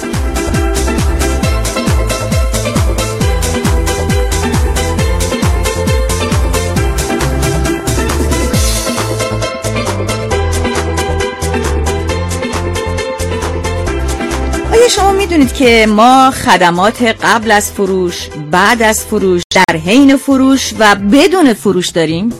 آیا 14.73 14.88
شما 14.89 15.11
می‌دونید 15.11 15.53
که 15.53 15.88
ما 15.89 16.31
خدمات 16.31 17.01
قبل 17.01 17.51
از 17.51 17.71
فروش، 17.71 18.29
بعد 18.51 18.81
از 18.81 19.05
فروش، 19.05 19.41
در 19.55 19.77
حین 19.77 20.17
فروش 20.17 20.73
و 20.79 20.95
بدون 20.95 21.53
فروش 21.53 21.88
داریم؟ 21.88 22.33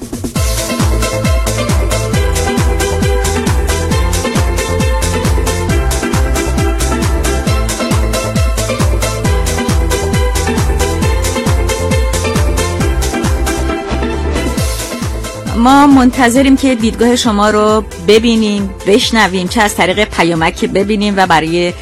ما 15.60 15.88
منتظریم 15.88 16.58
که 16.58 16.76
دیدگاه 16.76 17.16
شما 17.16 17.50
رو 17.50 17.84
ببینیم 18.08 18.70
بشنویم 18.88 19.48
چه 19.48 19.62
از 19.62 19.76
طریق 19.76 20.04
پیامک 20.04 20.66
ببینیم 20.66 21.14
و 21.18 21.28
برای 21.28 21.74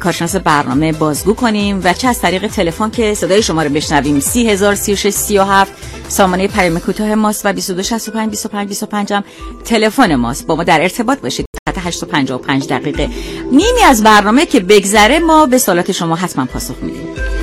کارشناس 0.00 0.36
برنامه 0.36 0.92
بازگو 0.92 1.34
کنیم 1.34 1.80
و 1.84 1.92
چه 1.92 2.08
از 2.08 2.20
طریق 2.20 2.46
تلفن 2.46 2.90
که 2.90 3.14
صدای 3.14 3.42
شما 3.42 3.62
رو 3.62 3.70
بشنویم. 3.70 4.20
303637 4.20 5.72
سامانه 6.08 6.48
پیام 6.48 6.78
کوتاه 6.78 7.14
ماست 7.14 7.46
و 7.46 7.52
2265 7.52 8.30
25 8.30 8.68
25 8.68 9.12
هم 9.12 9.24
تلفن 9.64 10.14
ماست. 10.14 10.46
با 10.46 10.56
ما 10.56 10.64
در 10.64 10.82
ارتباط 10.82 11.18
باشید. 11.18 11.46
تا 11.74 11.80
855 11.80 12.68
دقیقه. 12.68 13.08
نیمی 13.52 13.82
از 13.86 14.02
برنامه 14.02 14.46
که 14.46 14.60
بگذره 14.60 15.18
ما 15.18 15.46
به 15.46 15.58
سوالات 15.58 15.92
شما 15.92 16.16
حتما 16.16 16.44
پاسخ 16.44 16.74
میدیم. 16.82 17.37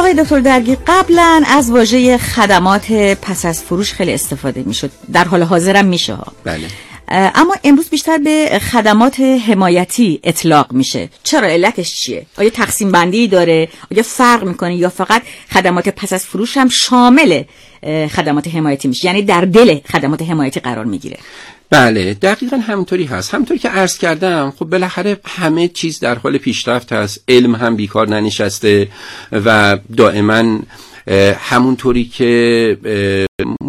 آقای 0.00 0.14
دکتر 0.14 0.40
درگی 0.40 0.76
قبلا 0.86 1.42
از 1.46 1.70
واژه 1.70 2.18
خدمات 2.18 2.92
پس 3.22 3.44
از 3.44 3.62
فروش 3.62 3.92
خیلی 3.92 4.12
استفاده 4.12 4.62
می‌شد. 4.62 4.90
در 5.12 5.24
حال 5.24 5.42
حاضرم 5.42 5.86
میشه 5.86 6.14
ها. 6.14 6.32
بله. 6.44 6.66
اما 7.08 7.54
امروز 7.64 7.88
بیشتر 7.88 8.18
به 8.18 8.60
خدمات 8.72 9.20
حمایتی 9.20 10.20
اطلاق 10.24 10.72
میشه. 10.72 11.08
چرا؟ 11.22 11.48
علتش 11.48 11.94
چیه؟ 11.94 12.26
آیا 12.38 12.50
تقسیم 12.50 12.92
بندی 12.92 13.28
داره؟ 13.28 13.68
آیا 13.92 14.02
فرق 14.02 14.44
می‌کنه؟ 14.44 14.76
یا 14.76 14.88
فقط 14.88 15.22
خدمات 15.52 15.88
پس 15.88 16.12
از 16.12 16.26
فروش 16.26 16.56
هم 16.56 16.68
شامل 16.68 17.42
خدمات 18.16 18.48
حمایتی 18.48 18.88
میشه؟ 18.88 19.06
یعنی 19.06 19.22
در 19.22 19.40
دل 19.40 19.78
خدمات 19.92 20.22
حمایتی 20.22 20.60
قرار 20.60 20.84
می‌گیره. 20.84 21.18
بله 21.70 22.14
دقیقا 22.14 22.56
همطوری 22.56 23.04
هست. 23.04 23.34
همطوری 23.34 23.58
که 23.58 23.68
عرض 23.68 23.98
کردم 23.98 24.52
خب 24.58 24.64
بالاخره 24.64 25.20
همه 25.24 25.68
چیز 25.68 26.00
در 26.00 26.14
حال 26.18 26.38
پیشرفت 26.38 26.92
هست 26.92 27.24
علم 27.28 27.54
هم 27.54 27.76
بیکار 27.76 28.08
ننشسته 28.08 28.88
و 29.32 29.78
دائما 29.96 30.58
همونطوری 31.38 32.04
که 32.04 32.76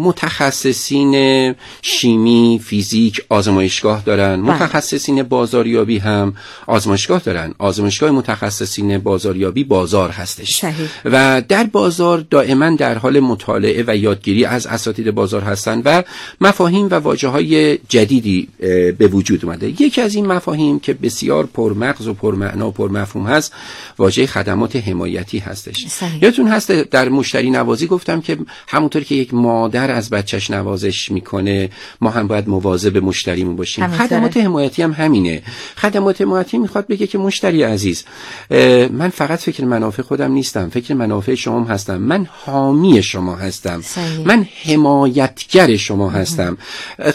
متخصصین 0.02 1.54
شیمی 1.82 2.60
فیزیک 2.64 3.24
آزمایشگاه 3.28 4.02
دارن. 4.02 4.42
بله. 4.42 4.54
متخصصین 4.54 5.22
بازاریابی 5.22 5.98
هم 5.98 6.34
آزمایشگاه 6.66 7.20
دارن. 7.20 7.54
آزمایشگاه 7.58 8.10
متخصصین 8.10 8.98
بازاریابی 8.98 9.64
بازار 9.64 10.10
هستش. 10.10 10.56
صحیح. 10.56 10.88
و 11.04 11.42
در 11.48 11.64
بازار 11.64 12.24
دائما 12.30 12.70
در 12.70 12.98
حال 12.98 13.20
مطالعه 13.20 13.84
و 13.86 13.96
یادگیری 13.96 14.44
از 14.44 14.66
اساتید 14.66 15.10
بازار 15.10 15.42
هستن 15.42 15.82
و 15.84 16.02
مفاهیم 16.40 16.86
و 16.90 16.94
واجه 16.94 17.28
های 17.28 17.78
جدیدی 17.88 18.48
به 18.98 19.08
وجود 19.12 19.44
اومده. 19.44 19.68
یکی 19.82 20.00
از 20.00 20.14
این 20.14 20.26
مفاهیم 20.26 20.80
که 20.80 20.94
بسیار 20.94 21.46
پرمغز 21.46 22.06
و 22.06 22.14
پرمعنا 22.14 22.68
و 22.68 22.70
پرمفهوم 22.70 23.26
هست 23.26 23.52
واژه 23.98 24.26
خدمات 24.26 24.76
حمایتی 24.76 25.38
هستش. 25.38 25.86
یادتون 26.22 26.48
هست 26.48 26.72
در 26.72 27.08
مشتری 27.08 27.50
نوازی 27.50 27.86
گفتم 27.86 28.20
که 28.20 28.38
همونطور 28.68 29.02
که 29.02 29.14
یک 29.14 29.34
مادر 29.34 29.91
از 29.92 30.10
بچهش 30.10 30.50
نوازش 30.50 31.10
می‌کنه. 31.10 31.70
ما 32.00 32.10
هم 32.10 32.26
باید 32.26 32.48
مواظب 32.48 32.98
مشتریمون 32.98 33.56
باشیم. 33.56 33.86
خدمات 33.86 34.36
حمایتی 34.36 34.82
هم 34.82 34.92
همینه. 34.92 35.42
خدمات 35.76 36.20
حمایتی 36.20 36.58
می‌خواد 36.58 36.86
بگه 36.86 37.06
که 37.06 37.18
مشتری 37.18 37.62
عزیز 37.62 38.04
من 38.90 39.08
فقط 39.08 39.38
فکر 39.38 39.64
منافع 39.64 40.02
خودم 40.02 40.32
نیستم 40.32 40.68
فکر 40.68 40.94
منافع 40.94 41.34
شما 41.34 41.64
هستم. 41.64 41.96
من 41.96 42.28
حامی 42.44 43.02
شما 43.02 43.36
هستم. 43.36 43.82
من 44.24 44.46
حمایتگر 44.64 45.76
شما 45.76 46.10
هستم. 46.10 46.58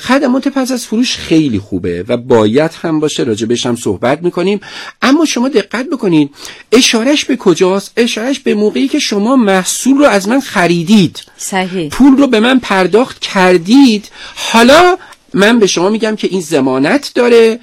خدمات 0.01 0.47
پس 0.47 0.71
از 0.71 0.85
فروش 0.85 1.17
خیلی 1.17 1.59
خوبه 1.59 2.05
و 2.07 2.17
باید 2.17 2.71
هم 2.81 2.99
باشه. 2.99 3.23
راجبش 3.23 3.65
هم 3.65 3.75
صحبت 3.75 4.23
می‌کنیم. 4.23 4.59
اما 5.01 5.25
شما 5.25 5.49
دقت 5.49 5.85
بکنید 5.89 6.29
اشارش 6.71 7.25
به 7.25 7.35
کجاست؟ 7.35 7.91
اشارش 7.97 8.39
به 8.39 8.53
موقعی 8.53 8.87
که 8.87 8.99
شما 8.99 9.35
محصول 9.35 9.97
رو 9.97 10.05
از 10.05 10.27
من 10.27 10.39
خریدید. 10.39 11.23
صحیح. 11.37 11.89
پول 11.89 12.17
رو 12.17 12.27
به 12.27 12.39
من 12.39 12.59
پرداخت 12.69 13.19
کردید 13.19 14.09
حالا 14.35 14.97
من 15.33 15.59
به 15.59 15.67
شما 15.67 15.89
میگم 15.89 16.15
که 16.15 16.27
این 16.27 16.41
زمانت 16.41 17.11
داره 17.15 17.59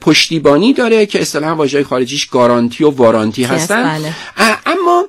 پشتیبانی 0.00 0.72
داره 0.72 1.06
که 1.06 1.20
اصطلاحا 1.20 1.54
واژه 1.54 1.84
خارجیش 1.84 2.26
گارانتی 2.26 2.84
و 2.84 2.90
وارانتی 2.90 3.44
هستن 3.44 3.82
بله. 3.82 4.14
اما 4.66 5.04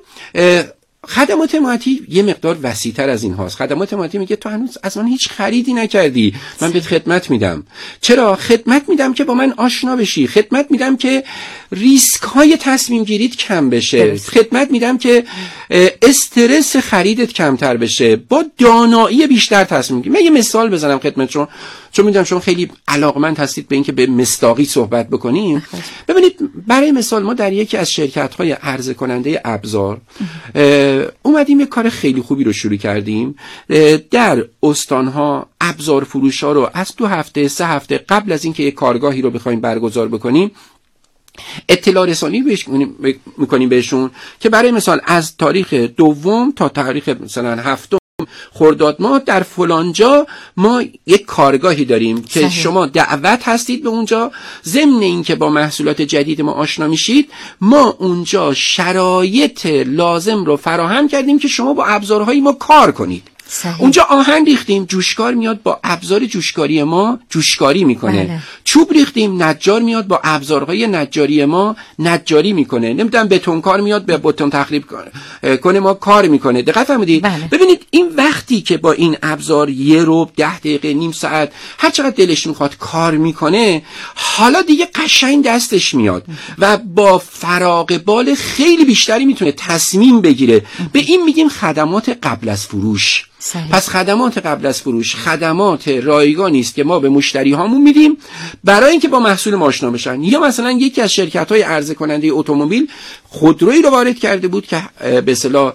خدمات 1.08 1.54
حمایتی 1.54 2.06
یه 2.08 2.22
مقدار 2.22 2.58
وسیعتر 2.62 3.08
از 3.08 3.22
این 3.22 3.34
هاست 3.34 3.56
خدمات 3.56 3.92
حمایتی 3.92 4.18
میگه 4.18 4.36
تو 4.36 4.48
هنوز 4.48 4.78
از 4.82 4.98
من 4.98 5.06
هیچ 5.06 5.28
خریدی 5.28 5.74
نکردی. 5.74 6.34
من 6.60 6.70
بهت 6.70 6.86
خدمت 6.86 7.30
میدم. 7.30 7.64
چرا؟ 8.00 8.36
خدمت 8.36 8.88
میدم 8.88 9.14
که 9.14 9.24
با 9.24 9.34
من 9.34 9.54
آشنا 9.56 9.96
بشی. 9.96 10.26
خدمت 10.26 10.66
میدم 10.70 10.96
که 10.96 11.24
ریسک 11.72 12.22
های 12.22 12.56
تصمیم 12.60 13.04
گیرید 13.04 13.36
کم 13.36 13.70
بشه. 13.70 14.16
خدمت 14.16 14.70
میدم 14.70 14.98
که 14.98 15.24
استرس 16.02 16.76
خریدت 16.76 17.32
کمتر 17.32 17.76
بشه. 17.76 18.16
با 18.16 18.44
دانایی 18.58 19.26
بیشتر 19.26 19.64
تصمیم 19.64 20.00
گیری. 20.00 20.14
من 20.14 20.24
یه 20.24 20.30
مثال 20.30 20.70
بزنم 20.70 20.98
خدمت 20.98 21.30
شما 21.30 21.48
چون 21.96 22.06
می‌دونم 22.06 22.24
شما 22.24 22.40
خیلی 22.40 22.70
علاقمند 22.88 23.38
هستید 23.38 23.68
به 23.68 23.74
اینکه 23.74 23.92
به 23.92 24.06
مستاقی 24.06 24.64
صحبت 24.64 25.08
بکنیم. 25.08 25.62
ببینید 26.08 26.50
برای 26.66 26.92
مثال 26.92 27.22
ما 27.22 27.34
در 27.34 27.52
یکی 27.52 27.76
از 27.76 27.90
شرکت 27.90 28.34
های 28.34 28.52
عرضه 28.52 28.94
کننده 28.94 29.40
ابزار 29.44 30.00
اومدیم 31.22 31.60
یه 31.60 31.66
کار 31.66 31.88
خیلی 31.88 32.20
خوبی 32.20 32.44
رو 32.44 32.52
شروع 32.52 32.76
کردیم. 32.76 33.36
در 34.10 34.44
استانها 34.62 35.46
ابزار 35.60 36.04
فروش 36.04 36.44
ها 36.44 36.52
رو 36.52 36.70
از 36.74 36.96
دو 36.96 37.06
هفته 37.06 37.48
سه 37.48 37.66
هفته 37.66 37.98
قبل 38.08 38.32
از 38.32 38.44
اینکه 38.44 38.62
یه 38.62 38.70
کارگاهی 38.70 39.22
رو 39.22 39.30
بخوایم 39.30 39.60
برگزار 39.60 40.08
بکنیم 40.08 40.50
اطلاع 41.68 42.06
رسانی 42.06 42.40
می‌کنیم 43.38 43.68
بهشون 43.68 44.10
که 44.40 44.48
برای 44.48 44.70
مثال 44.70 45.00
از 45.04 45.36
تاریخ 45.36 45.72
دوم 45.74 46.52
تا 46.56 46.68
تاریخ 46.68 47.08
مثلا 47.08 47.56
هفتم 47.56 47.98
خرداد 48.52 48.96
ما 48.98 49.18
در 49.18 49.42
فلانجا 49.42 50.26
ما 50.56 50.84
یک 51.06 51.24
کارگاهی 51.24 51.84
داریم 51.84 52.22
که 52.22 52.48
شما 52.48 52.86
دعوت 52.86 53.48
هستید 53.48 53.82
به 53.82 53.88
اونجا. 53.88 54.32
ضمن 54.64 55.02
اینکه 55.02 55.34
با 55.34 55.50
محصولات 55.50 56.02
جدید 56.02 56.40
ما 56.40 56.52
آشنا 56.52 56.88
میشید 56.88 57.30
ما 57.60 57.96
اونجا 57.98 58.54
شرایط 58.54 59.66
لازم 59.86 60.44
رو 60.44 60.56
فراهم 60.56 61.08
کردیم 61.08 61.38
که 61.38 61.48
شما 61.48 61.74
با 61.74 61.84
ابزارهای 61.86 62.40
ما 62.40 62.52
کار 62.52 62.92
کنید. 62.92 63.35
صحیح. 63.48 63.80
اونجا 63.80 64.02
آهن 64.02 64.44
ریختیم 64.46 64.84
جوشکار 64.84 65.34
میاد 65.34 65.62
با 65.62 65.80
ابزار 65.84 66.26
جوشکاری 66.26 66.82
ما 66.82 67.18
جوشکاری 67.30 67.84
می‌کنه 67.84 68.24
بله. 68.24 68.38
چوب 68.64 68.92
ریختیم 68.92 69.42
نجار 69.42 69.80
میاد 69.80 70.06
با 70.06 70.20
ابزارهای 70.24 70.86
نجاری 70.86 71.44
ما 71.44 71.76
نجاری 71.98 72.52
می‌کنه 72.52 72.92
نمی‌دونم 72.92 73.28
بتونکار 73.28 73.80
میاد 73.80 74.04
به 74.04 74.16
بتون 74.16 74.50
تخریب 74.50 74.84
کنه 75.62 75.80
ما 75.80 75.94
کار 75.94 76.28
می‌کنه 76.28 76.62
دقت 76.62 76.86
فرمودید 76.86 77.22
بله. 77.22 77.48
ببینید 77.50 77.86
این 77.90 78.08
وقتی 78.16 78.60
که 78.60 78.76
با 78.76 78.92
این 78.92 79.16
ابزار 79.22 79.70
یه 79.70 80.04
روب 80.04 80.32
ده 80.36 80.58
دقیقه 80.58 80.94
نیم 80.94 81.12
ساعت 81.12 81.52
هر 81.78 81.90
چقدر 81.90 82.10
دلش 82.10 82.46
می‌خواد 82.46 82.76
کار 82.76 83.16
می‌کنه 83.16 83.82
حالا 84.14 84.62
دیگه 84.62 84.88
قشنگ 84.94 85.44
دستش 85.44 85.94
میاد 85.94 86.24
و 86.58 86.76
با 86.76 87.18
فراغ 87.18 88.00
بال 88.04 88.34
خیلی 88.34 88.84
بیشتری 88.84 89.24
می‌تونه 89.24 89.52
تصمیم 89.52 90.20
بگیره 90.20 90.64
به 90.92 90.98
این 90.98 91.24
میگیم 91.24 91.48
خدمات 91.48 92.18
قبل 92.22 92.48
از 92.48 92.66
فروش 92.66 93.24
پس 93.70 93.88
خدمات 93.88 94.38
قبل 94.38 94.66
از 94.66 94.80
فروش 94.80 95.14
خدمات 95.16 95.88
رایگانی 95.88 96.60
است 96.60 96.74
که 96.74 96.84
ما 96.84 97.00
به 97.00 97.08
مشتری 97.08 97.52
هامون 97.52 97.82
میدیم 97.82 98.16
برای 98.64 98.90
اینکه 98.90 99.08
با 99.08 99.20
محصول 99.20 99.54
ما 99.54 99.66
آشنا 99.66 99.90
بشن. 99.90 100.22
یا 100.22 100.40
مثلا 100.40 100.70
یکی 100.70 101.00
از 101.00 101.12
شرکت 101.12 101.48
های 101.48 101.62
عرضه 101.62 101.94
کننده 101.94 102.28
اتومبیل 102.30 102.88
خودرویی 103.28 103.82
رو 103.82 103.90
وارد 103.90 104.18
کرده 104.18 104.48
بود 104.48 104.66
که 104.66 104.82
به 105.00 105.32
اصطلاح 105.32 105.72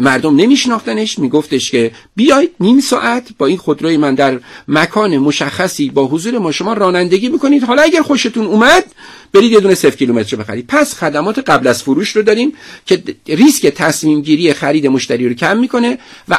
مردم 0.00 0.36
نمیشناختنش. 0.36 1.18
میگفتش 1.18 1.70
که 1.70 1.90
بیاید 2.16 2.50
نیم 2.60 2.80
ساعت 2.80 3.28
با 3.38 3.46
این 3.46 3.56
خودروی 3.56 3.96
من 3.96 4.14
در 4.14 4.40
مکان 4.68 5.18
مشخصی 5.18 5.90
با 5.90 6.06
حضور 6.06 6.38
ما 6.38 6.52
شما 6.52 6.72
رانندگی 6.72 7.28
بکنید. 7.28 7.62
حالا 7.64 7.82
اگر 7.82 8.02
خوشتون 8.02 8.46
اومد 8.46 8.84
برید 9.32 9.52
یه 9.52 9.60
دونه 9.60 9.74
0 9.74 9.90
کیلومتر 9.90 10.36
بخرید. 10.36 10.66
پس 10.68 10.94
خدمات 10.94 11.38
قبل 11.38 11.66
از 11.66 11.82
فروش 11.82 12.16
رو 12.16 12.22
داریم 12.22 12.52
که 12.86 13.02
ریسک 13.26 13.66
تصمیم 13.66 14.20
گیری 14.20 14.52
خرید 14.52 14.86
مشتری 14.86 15.28
رو 15.28 15.34
کم 15.34 15.56
می‌کنه 15.58 15.98
و 16.28 16.38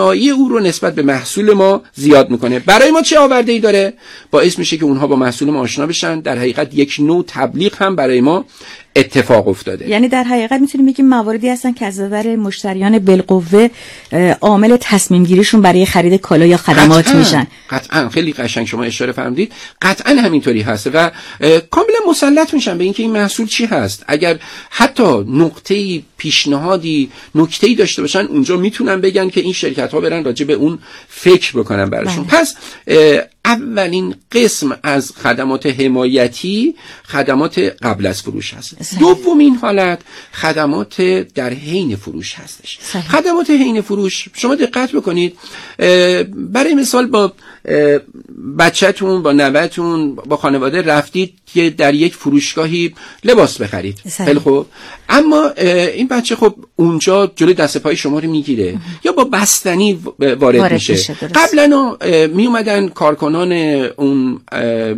آشنایی 0.00 0.30
او 0.30 0.48
رو 0.48 0.60
نسبت 0.60 0.94
به 0.94 1.02
محصول 1.02 1.52
ما 1.52 1.82
زیاد 1.94 2.30
می‌کنه. 2.30 2.58
برای 2.58 2.90
ما 2.90 3.02
چه 3.02 3.18
آورده 3.18 3.52
ای 3.52 3.60
داره؟ 3.60 3.92
باعث 4.30 4.58
میشه 4.58 4.76
که 4.76 4.84
اونها 4.84 5.06
با 5.06 5.16
محصول 5.16 5.50
ما 5.50 5.60
آشنا 5.60 5.86
بشن. 5.86 6.20
در 6.20 6.38
حقیقت 6.38 6.74
یک 6.74 6.96
نوع 6.98 7.24
تبلیغ 7.26 7.82
هم 7.82 7.96
برای 7.96 8.20
ما 8.20 8.44
اتفاق 8.96 9.48
افتاده. 9.48 9.88
یعنی 9.88 10.08
در 10.08 10.24
حقیقت 10.24 10.60
می‌تونیم 10.60 10.86
بگیم 10.86 11.08
مواردی 11.08 11.48
هستن 11.48 11.72
که 11.72 11.86
از 11.86 12.00
نظر 12.00 12.36
مشتریان 12.36 12.98
بالقوه 12.98 13.68
عامل 14.40 14.76
تصمیم 14.80 15.24
گیریشون 15.24 15.62
برای 15.62 15.86
خرید 15.86 16.20
کالا 16.20 16.46
یا 16.46 16.56
خدمات 16.56 17.06
قطعا. 17.06 17.18
میشن. 17.18 17.46
قطعا. 17.70 18.08
خیلی 18.08 18.32
قشنگ 18.32 18.66
شما 18.66 18.84
اشاره 18.84 19.12
فرمودید. 19.12 19.52
قطعا 19.82 20.14
همینطوری 20.14 20.62
هست 20.62 20.86
و 20.94 21.10
کاملا 21.70 21.98
مسلط 22.08 22.54
میشن 22.54 22.78
به 22.78 22.84
اینکه 22.84 23.02
این 23.02 23.12
محصول 23.12 23.46
چی 23.46 23.66
هست. 23.66 24.04
اگر 24.08 24.38
حتی 24.70 25.24
نقطه 25.28 26.02
پیشنهادی 26.16 27.10
نکته 27.34 27.74
داشته 27.74 28.02
باشن 28.02 28.26
اونجا 28.26 28.56
می‌تونن 28.56 29.00
بگن 29.00 29.28
که 29.28 29.40
این 29.40 29.52
شرکت 29.52 29.92
ها 29.92 30.00
برن 30.00 30.24
راجع 30.24 30.44
به 30.46 30.52
اون 30.52 30.78
فکر 31.08 31.58
بکنن 31.58 31.90
براشون. 31.90 32.24
بله. 32.24 32.40
پس 32.40 32.54
اولین 33.44 34.14
قسم 34.32 34.78
از 34.82 35.12
خدمات 35.12 35.66
حمایتی 35.66 36.74
خدمات 37.04 37.58
قبل 37.58 38.06
از 38.06 38.22
فروش 38.22 38.54
هست. 38.54 38.98
دومین 38.98 39.54
حالت 39.54 40.00
خدمات 40.32 41.02
در 41.34 41.52
حین 41.52 41.96
فروش 41.96 42.34
هستش. 42.34 42.78
خدمات 43.08 43.50
حین 43.50 43.80
فروش 43.80 44.28
شما 44.34 44.54
دقت 44.54 44.92
بکنید 44.92 45.38
برای 46.34 46.74
مثال 46.74 47.06
با 47.06 47.32
بچهتون 48.58 49.22
با 49.22 49.32
نوتون 49.32 50.14
با 50.14 50.36
خانواده 50.36 50.82
رفتید 50.82 51.34
که 51.54 51.70
در 51.70 51.94
یک 51.94 52.14
فروشگاهی 52.14 52.94
لباس 53.24 53.60
بخرید. 53.60 53.98
خیلی 54.16 54.38
خوب. 54.38 54.66
اما 55.08 55.50
این 55.94 56.08
بچه 56.08 56.36
خب 56.36 56.54
اونجا 56.76 57.32
جلوی 57.36 57.54
دست 57.54 57.78
پای 57.78 57.96
شما 57.96 58.18
رو 58.18 58.30
می‌گیره 58.30 58.78
یا 59.04 59.12
با 59.12 59.24
بستنی 59.24 59.98
وارد, 60.18 60.72
میشه, 60.72 61.14
قبلا 61.34 61.96
می 62.34 62.46
اومدن 62.46 62.88
کارکنان 62.88 63.52
اون 63.96 64.40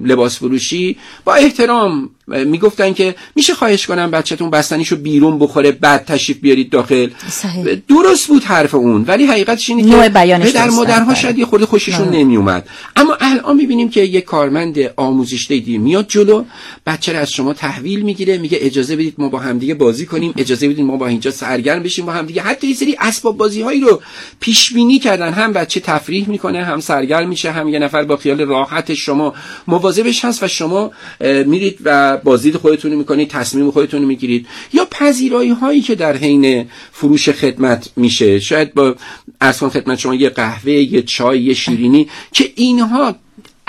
لباس 0.05 0.39
فروشی. 0.39 0.97
با 1.25 1.35
احترام 1.35 2.11
می‌گفتن 2.27 2.93
که 2.93 3.15
میشه 3.37 3.55
خواهش 3.55 3.87
کنم 3.87 4.11
بچهتون 4.11 4.51
بستنیشو 4.51 4.97
بیرون 4.97 5.39
بخوره 5.39 5.73
بعد 5.73 6.05
تشریف 6.05 6.39
بیارید 6.39 6.71
داخل 6.71 7.11
صحیح. 7.29 7.83
درست 7.89 8.29
بود 8.29 8.45
حرف 8.45 8.75
اون 8.75 9.05
ولی 9.09 9.27
حقیقتش 9.27 9.71
اینه 9.71 10.09
که 10.45 10.51
در 10.53 10.71
مادرها 10.71 11.05
بله. 11.05 11.15
شاید 11.15 11.39
یه 11.39 11.45
خورده 11.45 11.67
خوششون 11.67 12.09
بله. 12.09 12.19
نمیومد 12.19 12.69
اما 12.97 13.17
الان 13.21 13.57
می‌بینیم 13.57 13.91
که 13.91 14.01
یه 14.01 14.21
کارمند 14.21 14.79
آموزش 14.97 15.47
دیدی 15.49 15.79
میاد 15.79 16.07
جلو 16.09 16.45
بچه 16.87 17.17
از 17.17 17.33
شما 17.33 17.53
تحویل 17.53 18.03
می‌گیره 18.03 18.39
میگه 18.39 18.59
اجازه 18.61 18.97
بدید 18.97 19.15
ما 19.19 19.29
با 19.29 19.39
همدیگه 19.39 19.75
بازی 19.75 20.07
کنیم 20.07 20.35
اجازه 20.37 20.69
بدید 20.69 20.85
ما 20.85 20.97
با 20.97 21.07
اینجا 21.07 21.31
سرگرم 21.31 21.83
بشیم 21.83 22.07
با 22.07 22.13
همدیگه 22.13 22.43
حتی 22.43 22.67
یه 22.67 22.75
سری 22.75 22.97
اسباب 23.01 23.37
بازی 23.37 23.63
هایی 23.63 23.81
رو 23.81 24.03
پیش 24.41 24.73
بینی 24.73 24.99
کردن 24.99 25.33
هم 25.33 25.53
بچه 25.53 25.81
تفریح 25.81 26.29
می‌کنه 26.29 26.65
هم 26.65 26.81
سرگرم 26.81 27.29
میشه 27.29 27.51
هم 27.51 27.69
یه 27.69 27.79
نفر 27.79 28.05
با 28.05 28.17
خیال 28.17 28.41
راحت 28.41 28.95
شما 28.95 29.35
مواظبش 29.67 30.25
هست 30.25 30.43
و 30.43 30.49
شما 30.49 30.91
میرید 31.21 31.79
و 31.85 32.12
بازدید 32.17 32.57
خودتون 32.57 32.95
می‌کنید 32.95 33.29
تصمیم 33.29 33.71
خودتون 33.71 34.05
می‌گیرید 34.05 34.47
یا 34.73 34.85
پذیرایی 34.91 35.51
هایی 35.51 35.81
که 35.81 35.95
در 35.95 36.17
حین 36.17 36.67
فروش 36.93 37.29
خدمت 37.29 37.91
میشه. 37.97 38.41
شاید 38.41 38.75
با 38.75 38.95
ارسان 39.41 39.71
خدمت 39.71 39.99
شما 39.99 40.15
یه 40.15 40.29
قهوه 40.29 40.73
یه 40.73 41.03
چای 41.03 41.43
یه 41.43 41.55
شیرینی 41.55 42.09
که 42.33 42.53
اینها 42.55 43.15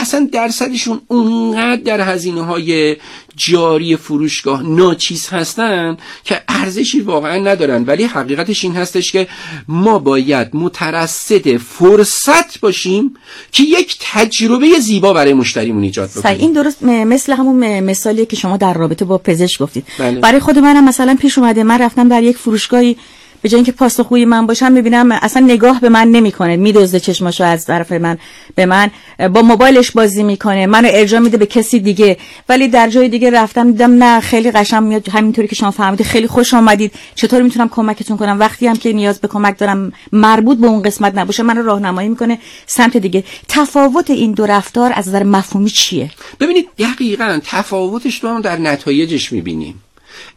اصلا 0.03 0.29
درصدشون 0.31 1.01
اونقدر 1.07 1.81
در 1.81 2.01
هزینه 2.01 2.41
های 2.41 2.97
جاری 3.35 3.95
فروشگاه 3.95 4.63
ناچیز 4.63 5.27
هستن 5.27 5.97
که 6.23 6.41
ارزشی 6.47 7.01
واقعا 7.01 7.37
ندارن. 7.37 7.83
ولی 7.83 8.03
حقیقتش 8.03 8.63
این 8.63 8.75
هستش 8.75 9.11
که 9.11 9.27
ما 9.67 9.99
باید 9.99 10.47
مترصد 10.53 11.57
فرصت 11.57 12.59
باشیم 12.59 13.13
که 13.51 13.63
یک 13.63 13.97
تجربه 14.01 14.79
زیبا 14.79 15.13
برای 15.13 15.33
مشتریمون 15.33 15.83
ایجاد 15.83 16.09
بکنیم. 16.09 16.39
این 16.39 16.53
درست 16.53 16.83
مثل 16.83 17.33
همون 17.33 17.79
مثالیه 17.79 18.25
که 18.25 18.35
شما 18.35 18.57
در 18.57 18.73
رابطه 18.73 19.05
با 19.05 19.17
پزشک 19.17 19.61
گفتید. 19.61 19.85
بله. 19.99 20.19
برای 20.19 20.39
خود 20.39 20.59
منم 20.59 20.85
مثلا 20.85 21.17
پیش 21.21 21.37
اومده 21.37 21.63
من 21.63 21.81
رفتم 21.81 22.09
در 22.09 22.23
یک 22.23 22.37
فروشگاهی 22.37 22.97
به 23.43 23.49
جای 23.49 23.57
اینکه 23.57 23.71
پاسخگوی 23.71 24.25
من 24.25 24.47
باشم 24.47 24.71
می‌بینم 24.71 25.11
اصلا 25.11 25.45
نگاه 25.45 25.81
به 25.81 25.89
من 25.89 26.07
نمی‌کنه 26.07 26.55
میدزده 26.55 26.99
چشماشو 26.99 27.43
از 27.43 27.65
طرف 27.65 27.91
من 27.91 28.17
به 28.55 28.65
من 28.65 28.91
با 29.33 29.41
موبایلش 29.41 29.91
بازی 29.91 30.23
می‌کنه 30.23 30.65
منو 30.65 30.87
ارجاع 30.91 31.19
میده 31.19 31.37
به 31.37 31.45
کسی 31.45 31.79
دیگه. 31.79 32.17
ولی 32.49 32.67
در 32.67 32.89
جای 32.89 33.09
دیگه 33.09 33.31
رفتم 33.31 33.71
دیدم 33.71 34.03
نه 34.03 34.19
خیلی 34.19 34.51
قشنگ 34.51 34.83
میاد. 34.83 35.09
همینطوری 35.09 35.47
که 35.47 35.55
شما 35.55 35.71
فهمیدید 35.71 36.05
خیلی 36.05 36.27
خوش 36.27 36.53
آمدید. 36.53 36.91
چطور 37.15 37.41
می‌تونم 37.41 37.69
کمکتون 37.69 38.17
کنم؟ 38.17 38.39
وقتی 38.39 38.67
هم 38.67 38.75
که 38.75 38.93
نیاز 38.93 39.19
به 39.19 39.27
کمک 39.27 39.57
دارم 39.57 39.91
مربوط 40.11 40.57
به 40.57 40.67
اون 40.67 40.81
قسمت 40.81 41.17
نباشه 41.17 41.43
منو 41.43 41.61
راهنمایی 41.61 42.09
می‌کنه 42.09 42.39
سمت 42.67 42.97
دیگه. 42.97 43.23
تفاوت 43.47 44.09
این 44.09 44.31
دو 44.31 44.45
رفتار 44.45 44.91
از 44.95 45.07
نظر 45.07 45.23
مفهومی 45.23 45.69
چیه؟ 45.69 46.11
ببینید 46.39 46.67
دقیقا 46.79 47.39
تفاوتش 47.45 48.23
رو 48.23 48.41
در 48.41 48.57
نتایجش 48.57 49.31
می‌بینیم. 49.31 49.81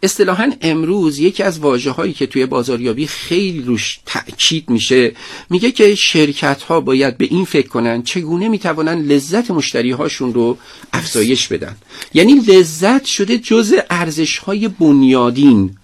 اصطلاحا 0.02 0.52
امروز 0.60 1.18
یکی 1.18 1.42
از 1.42 1.58
واجه 1.58 1.90
هایی 1.90 2.12
که 2.12 2.26
توی 2.26 2.46
بازاریابی 2.46 3.06
خیلی 3.06 3.62
روش 3.62 3.98
تأکید 4.06 4.70
میشه 4.70 5.12
میگه 5.50 5.70
که 5.70 5.94
شرکت 5.94 6.62
ها 6.62 6.80
باید 6.80 7.18
به 7.18 7.24
این 7.24 7.44
فکر 7.44 7.68
کنن 7.68 8.02
چگونه 8.02 8.48
می‌توانن 8.48 9.02
لذت 9.02 9.50
مشتری 9.50 9.90
هاشون 9.90 10.34
رو 10.34 10.58
افزایش 10.92 11.48
بدن. 11.48 11.76
یعنی 12.14 12.34
لذت 12.34 13.04
شده 13.04 13.38
جز 13.38 13.74
ارزش 13.90 14.38
های 14.38 14.68
بنیادین. 14.68 15.76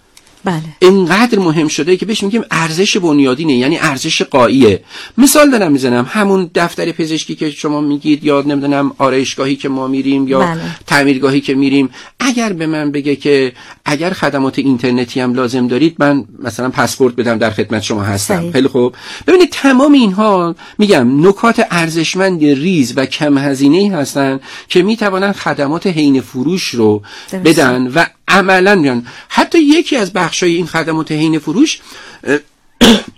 بله. 0.45 0.61
اینقدر 0.79 1.39
مهم 1.39 1.67
شده 1.67 1.97
که 1.97 2.05
بهش 2.05 2.23
میگیم 2.23 2.43
ارزش 2.51 2.97
بنیادینه 2.97 3.53
یعنی 3.53 3.77
ارزش 3.77 4.21
قاییه 4.21 4.83
مثال 5.17 5.51
دارم 5.51 5.71
می‌زنم 5.71 6.05
همون 6.09 6.51
دفتر 6.55 6.91
پزشکی 6.91 7.35
که 7.35 7.51
شما 7.51 7.81
میگید 7.81 8.23
یا 8.23 8.41
نمی‌دونم 8.41 8.91
آرایشگاهی 8.97 9.55
که 9.55 9.69
ما 9.69 9.87
میریم 9.87 10.27
یا 10.27 10.39
بله. 10.39 10.61
تعمیرگاهی 10.87 11.41
که 11.41 11.53
میریم 11.53 11.89
اگر 12.19 12.53
به 12.53 12.67
من 12.67 12.91
بگه 12.91 13.15
که 13.15 13.53
اگر 13.85 14.09
خدمات 14.09 14.59
اینترنتی 14.59 15.19
هم 15.19 15.33
لازم 15.33 15.67
دارید 15.67 15.95
من 15.99 16.25
مثلا 16.39 16.69
پاسپورت 16.69 17.15
بدم 17.15 17.37
در 17.37 17.49
خدمت 17.49 17.81
شما 17.81 18.03
هستم. 18.03 18.51
خیلی 18.51 18.67
خوب 18.67 18.95
ببینید 19.27 19.49
تمام 19.49 19.93
اینها 19.93 20.55
میگم 20.77 21.27
نکات 21.27 21.67
ارزشمند 21.71 22.43
ریز 22.43 22.93
و 22.95 23.05
کم 23.05 23.37
هزینه 23.37 23.95
هستن 23.95 24.39
که 24.69 24.83
می‌توانند 24.83 25.35
خدمات 25.35 25.87
حین 25.87 26.21
فروش 26.21 26.67
رو. 26.67 27.01
بدن 27.45 27.87
و 27.95 28.05
عملا 28.33 28.75
میان 28.75 29.07
حتی 29.29 29.59
یکی 29.59 29.95
از 29.95 30.13
بخشای 30.13 30.55
این 30.55 30.67
خدمات 30.67 31.11
حین 31.11 31.39
فروش 31.39 31.79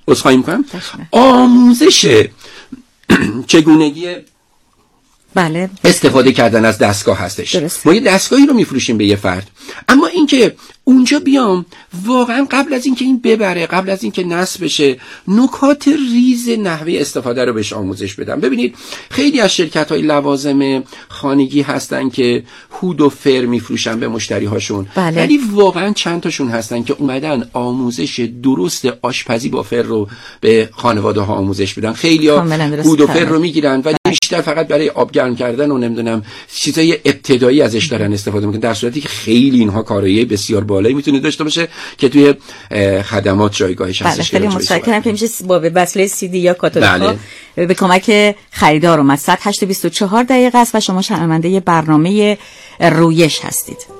عذرخواهی 0.08 0.38
می‌کنم. 0.38 0.66
آموزش 1.12 2.28
چگونگی 3.48 4.16
بله 5.34 5.70
استفاده 5.84 6.32
کردن 6.32 6.66
از 6.66 6.78
دستگاه 6.78 7.18
هستش 7.18 7.56
درسته. 7.56 7.82
ما 7.86 7.94
یه 7.94 8.02
دستگاهی 8.02 8.46
رو 8.46 8.54
میفروشیم 8.54 8.98
به 8.98 9.06
یه 9.06 9.16
فرد 9.16 9.50
اما 9.88 10.08
اینکه 10.08 10.56
اونجا 10.88 11.20
بیام. 11.20 11.66
واقعا 12.06 12.48
قبل 12.52 12.74
از 12.74 12.86
اینکه 12.86 13.06
این 13.06 13.20
ببره 13.24 13.66
قبل 13.66 13.90
از 13.90 14.04
اینکه 14.04 14.24
نصب 14.24 14.64
بشه 14.64 14.98
نکات 15.28 15.88
ریز 15.88 16.50
نحوه 16.50 16.94
استفاده 17.00 17.46
رو 17.46 17.54
بهش 17.54 17.74
آموزش 17.74 18.14
بدم. 18.14 18.40
ببینید 18.40 18.76
خیلی 19.10 19.40
از 19.40 19.56
شرکت 19.56 19.92
های 19.92 20.02
لوازم 20.02 20.84
خانگی 21.08 21.62
هستن 21.62 22.10
که 22.10 22.44
هود 22.82 23.02
و 23.02 23.10
فر 23.10 23.46
میفروشن 23.46 24.00
به 24.00 24.08
مشتری 24.08 24.46
هاشون 24.46 24.88
بله. 24.96 25.18
ولی 25.18 25.40
واقعا 25.52 25.94
چند 25.94 26.22
تاشون 26.22 26.50
هستن 26.50 26.84
که 26.84 26.96
اومدن 27.00 27.50
آموزش 27.54 28.30
درست 28.44 28.86
آشپزی 29.02 29.50
با 29.50 29.64
فر 29.64 29.82
رو 29.82 30.08
به 30.42 30.70
خانواده 30.72 31.22
ها 31.22 31.34
آموزش 31.34 31.74
بدن. 31.74 31.94
خیلی 31.94 32.28
ها 32.28 32.42
هود 32.42 33.02
و 33.02 33.08
فر. 33.08 33.26
رو 33.26 33.40
می‌گیرن 33.40 33.82
ولی 33.86 33.96
بیشتر 34.10 34.42
فقط 34.42 34.68
برای 34.68 34.90
آب 34.90 35.12
گرم 35.12 35.36
کردن 35.36 35.72
و 35.72 35.78
نمی‌دونم 35.78 36.24
چیزای 36.56 36.94
ابتدایی 37.06 37.62
ازش 37.62 37.88
دارن 37.88 38.14
استفاده 38.14 38.46
می‌کنن 38.46 38.62
در 38.62 38.74
صورتی 38.74 39.02
که 39.02 39.10
خیلی 39.10 39.60
اینها 39.60 39.84
کارایی 39.84 40.26
بسیار 40.26 40.64
بالایی 40.76 40.96
می‌تونه 40.96 41.20
داشته 41.20 41.44
باشه 41.44 41.68
که 41.98 42.10
توی 42.10 42.34
خدمات 43.02 43.56
جایگاهش 43.56 44.02
بله 44.02 44.12
هستش. 44.12 44.32
که 44.32 44.38
خیلی 44.38 44.48
متشکرم. 44.48 45.02
که 45.02 45.12
میشه 45.12 45.28
با 45.48 45.62
وسیله 45.76 46.08
سی 46.08 46.28
دی 46.28 46.40
یا 46.40 46.54
کاتالوگ 46.54 47.18
بله. 47.56 47.66
به 47.66 47.74
کمک 47.74 48.36
خریدار 48.52 49.00
اومد. 49.00 49.18
ساعت 49.18 49.40
8:24 49.40 50.24
دقیقه 50.30 50.58
است 50.58 50.76
و 50.76 50.80
شما 50.80 51.02
شنونده 51.02 51.60
برنامه 51.60 52.38
رویش 52.80 53.40
هستید. 53.40 53.95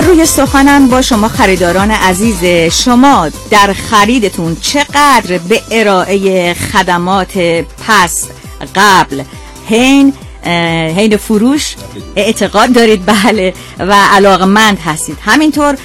بار 0.00 0.08
روی 0.08 0.26
سخنم 0.26 0.88
با 0.88 1.02
شما 1.02 1.28
خریداران 1.28 1.90
عزیز 1.90 2.44
شما 2.84 3.28
در 3.50 3.72
خریدتون 3.72 4.56
چقدر 4.60 5.38
به 5.48 5.62
ارائه 5.70 6.54
خدمات 6.54 7.38
پس 7.88 8.28
قبل 8.76 9.22
هین 9.68 10.12
هین 10.96 11.16
فروش 11.16 11.76
اعتقاد 12.16 12.72
دارید؟ 12.72 13.06
بله 13.06 13.54
و 13.78 13.92
علاقمند 13.92 14.78
هستید. 14.78 15.18
همینطور 15.24 15.76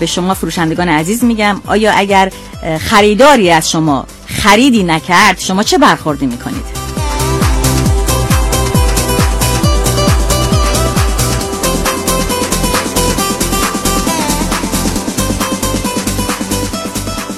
به 0.00 0.06
شما 0.06 0.34
فروشندگان 0.34 0.88
عزیز 0.88 1.24
میگم 1.24 1.60
آیا 1.66 1.92
اگر 1.92 2.32
خریداری 2.80 3.50
از 3.50 3.70
شما 3.70 4.06
خریدی 4.26 4.82
نکرد 4.82 5.40
شما 5.40 5.62
چه 5.62 5.78
برخوردی 5.78 6.26
می‌کنید؟ 6.26 6.83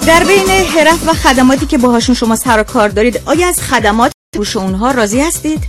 در 0.07 0.25
بین 0.25 0.49
حرف 0.49 1.09
و 1.09 1.13
خدماتی 1.13 1.67
که 1.67 1.79
باهاشون 1.79 2.15
شما 2.15 2.37
سر 2.37 2.61
و 2.61 2.63
کار 2.63 2.89
دارید 2.89 3.21
آیا 3.25 3.49
از 3.49 3.61
خدمات 3.61 4.13
فروش 4.35 4.57
اونها 4.57 4.91
راضی 4.91 5.21
هستید؟ 5.21 5.65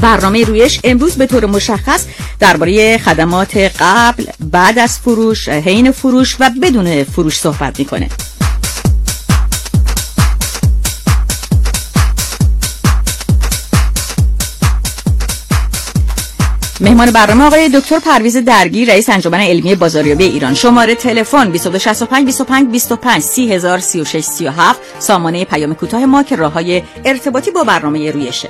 برنامه 0.00 0.44
رویش 0.44 0.80
امروز 0.84 1.14
به 1.14 1.26
طور 1.26 1.46
مشخص 1.46 2.04
درباره 2.40 2.98
خدمات 2.98 3.56
قبل 3.56 4.24
بعد 4.40 4.78
از 4.78 4.98
فروش 4.98 5.48
حین 5.48 5.90
فروش 5.90 6.36
و 6.40 6.50
بدون 6.62 7.04
فروش 7.04 7.38
صحبت 7.38 7.78
می‌کنه 7.78 8.08
مهمان 16.80 17.10
برنامه 17.10 17.44
آقای 17.44 17.68
دکتر 17.68 17.98
پرویز 17.98 18.36
درگی 18.36 18.84
رئیس 18.84 19.08
انجمن 19.10 19.40
علمی 19.40 19.74
بازاریابی 19.74 20.24
ایران. 20.24 20.54
شماره 20.54 20.94
تلفن 20.94 21.44
2265 21.44 22.24
25 22.24 22.70
25 22.70 23.22
3036 23.22 24.24
37 24.24 24.80
سامانه 24.98 25.44
پیام 25.44 25.74
کوتاه 25.74 26.06
ما 26.06 26.22
که 26.22 26.36
راههای 26.36 26.82
ارتباطی 27.04 27.50
با 27.50 27.64
برنامه 27.64 28.10
رویشه. 28.10 28.48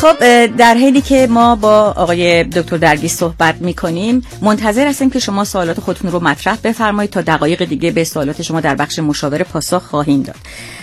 خب 0.00 0.46
در 0.46 0.74
حالی 0.74 1.00
که 1.00 1.26
ما 1.30 1.56
با 1.56 1.94
آقای 1.96 2.44
دکتر 2.44 2.76
درگی 2.76 3.08
صحبت 3.08 3.54
می 3.60 3.74
کنیم 3.74 4.22
منتظر 4.42 4.86
هستیم 4.86 5.10
که 5.10 5.18
شما 5.18 5.44
سوالات 5.44 5.80
خودتون 5.80 6.10
رو 6.12 6.20
مطرح 6.20 6.58
بفرمایید 6.64 7.10
تا 7.10 7.20
دقایق 7.20 7.64
دیگه 7.64 7.90
به 7.90 8.04
سوالات 8.04 8.42
شما 8.42 8.60
در 8.60 8.74
بخش 8.74 8.98
مشاور 8.98 9.42
پاسخ 9.42 9.82
خواهیم 9.82 10.22
داد. 10.22 10.36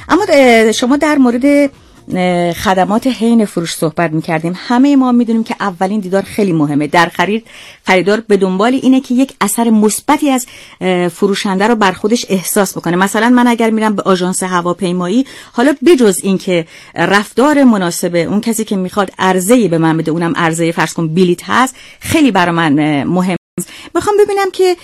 اما 0.10 0.26
شما 0.72 0.98
در 0.98 1.16
مورد 1.16 1.72
خدمات 2.64 3.08
حین 3.08 3.46
فروش 3.46 3.74
صحبت 3.74 4.12
می 4.12 4.22
کردیم 4.22 4.54
همه 4.56 4.96
ما 4.96 5.12
می‌دونیم 5.12 5.44
که 5.44 5.56
اولین 5.60 6.00
دیدار 6.00 6.22
خیلی 6.22 6.54
مهمه. 6.54 6.88
در 6.88 7.06
خرید 7.06 7.48
خریدار 7.84 8.24
به 8.28 8.38
دنبال 8.38 8.74
اینه 8.74 9.02
که 9.02 9.14
یک 9.14 9.34
اثر 9.42 9.70
مثبتی 9.70 10.30
از 10.30 10.48
فروشنده 11.12 11.68
رو 11.68 11.76
بر 11.76 11.92
خودش 11.92 12.26
احساس 12.30 12.78
بکنه. 12.78 12.96
مثلا 12.96 13.30
من 13.30 13.48
اگر 13.48 13.70
میرم 13.70 13.96
به 13.96 14.02
آژانس 14.02 14.44
هواپیمایی 14.44 15.26
حالا 15.54 15.76
بجز 15.86 16.20
اینکه 16.24 16.66
رفتار 16.96 17.64
مناسب 17.64 18.16
اون 18.16 18.42
کسی 18.42 18.64
که 18.64 18.76
می‌خواد 18.76 19.12
عرضه 19.20 19.68
به 19.68 19.78
من 19.78 19.98
بده 19.98 20.12
اونم 20.12 20.34
عرضه 20.36 20.72
فرض 20.72 20.94
کن 20.94 21.08
بلیت 21.08 21.42
هست 21.44 21.76
خیلی 22.00 22.32
برای 22.32 22.56
من 22.56 23.04
مهم 23.04 23.38
می‌خوام 23.96 24.16
ببینم 24.26 24.52
که 24.52 24.76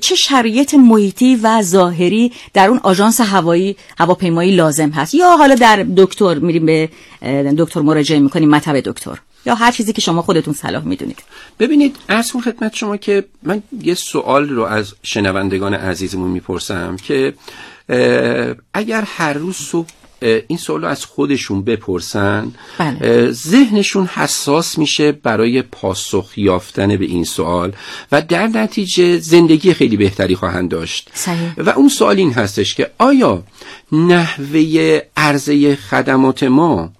چه 0.00 0.14
شرایط 0.14 0.74
محیطی 0.74 1.36
و 1.36 1.62
ظاهری 1.62 2.32
در 2.54 2.68
اون 2.68 2.80
آژانس 2.82 3.20
هوایی 3.20 3.76
هواپیمایی 3.98 4.56
لازم 4.56 4.90
هست. 4.90 5.14
یا 5.14 5.36
حالا 5.36 5.54
در 5.54 5.86
دکتر 5.96 6.34
میریم 6.34 6.66
به 6.66 6.88
دکتر 7.58 7.80
مراجعه 7.80 8.18
می‌کنیم 8.18 8.50
مطب 8.50 8.80
دکتر. 8.80 9.18
یا 9.46 9.54
هر 9.54 9.72
چیزی 9.72 9.92
که 9.92 10.00
شما 10.00 10.22
خودتون 10.22 10.54
صلاح 10.54 10.84
می‌دونید. 10.84 11.18
ببینید 11.58 11.96
کنم 12.08 12.42
خدمت 12.42 12.74
شما 12.74 12.96
که 12.96 13.24
من 13.42 13.62
یه 13.82 13.94
سوال 13.94 14.48
رو 14.48 14.62
از 14.62 14.94
شنوندگان 15.02 15.74
عزیزمون 15.74 16.30
می‌پرسم 16.30 16.96
که 16.96 17.34
اگر 18.74 19.04
هر 19.06 19.32
روز 19.32 19.56
صبح 19.56 19.88
این 20.22 20.58
سوال 20.58 20.82
رو 20.82 20.88
از 20.88 21.04
خودشون 21.04 21.62
بپرسن. 21.62 22.52
بله. 22.78 23.30
ذهنشون 23.30 24.06
حساس 24.06 24.78
میشه 24.78 25.12
برای 25.12 25.62
پاسخ 25.62 26.32
یافتن 26.36 26.96
به 26.96 27.04
این 27.04 27.24
سوال 27.24 27.72
و 28.12 28.22
در 28.22 28.46
نتیجه 28.46 29.18
زندگی 29.18 29.74
خیلی 29.74 29.96
بهتری 29.96 30.34
خواهند 30.34 30.70
داشت. 30.70 31.10
صحیح. 31.14 31.52
و 31.58 31.70
اون 31.70 31.88
سوال 31.88 32.16
این 32.16 32.32
هستش 32.32 32.74
که 32.74 32.90
آیا 32.98 33.42
نحوه 33.92 35.00
عرضه 35.16 35.76
خدمات 35.76 36.42
ما 36.42 36.92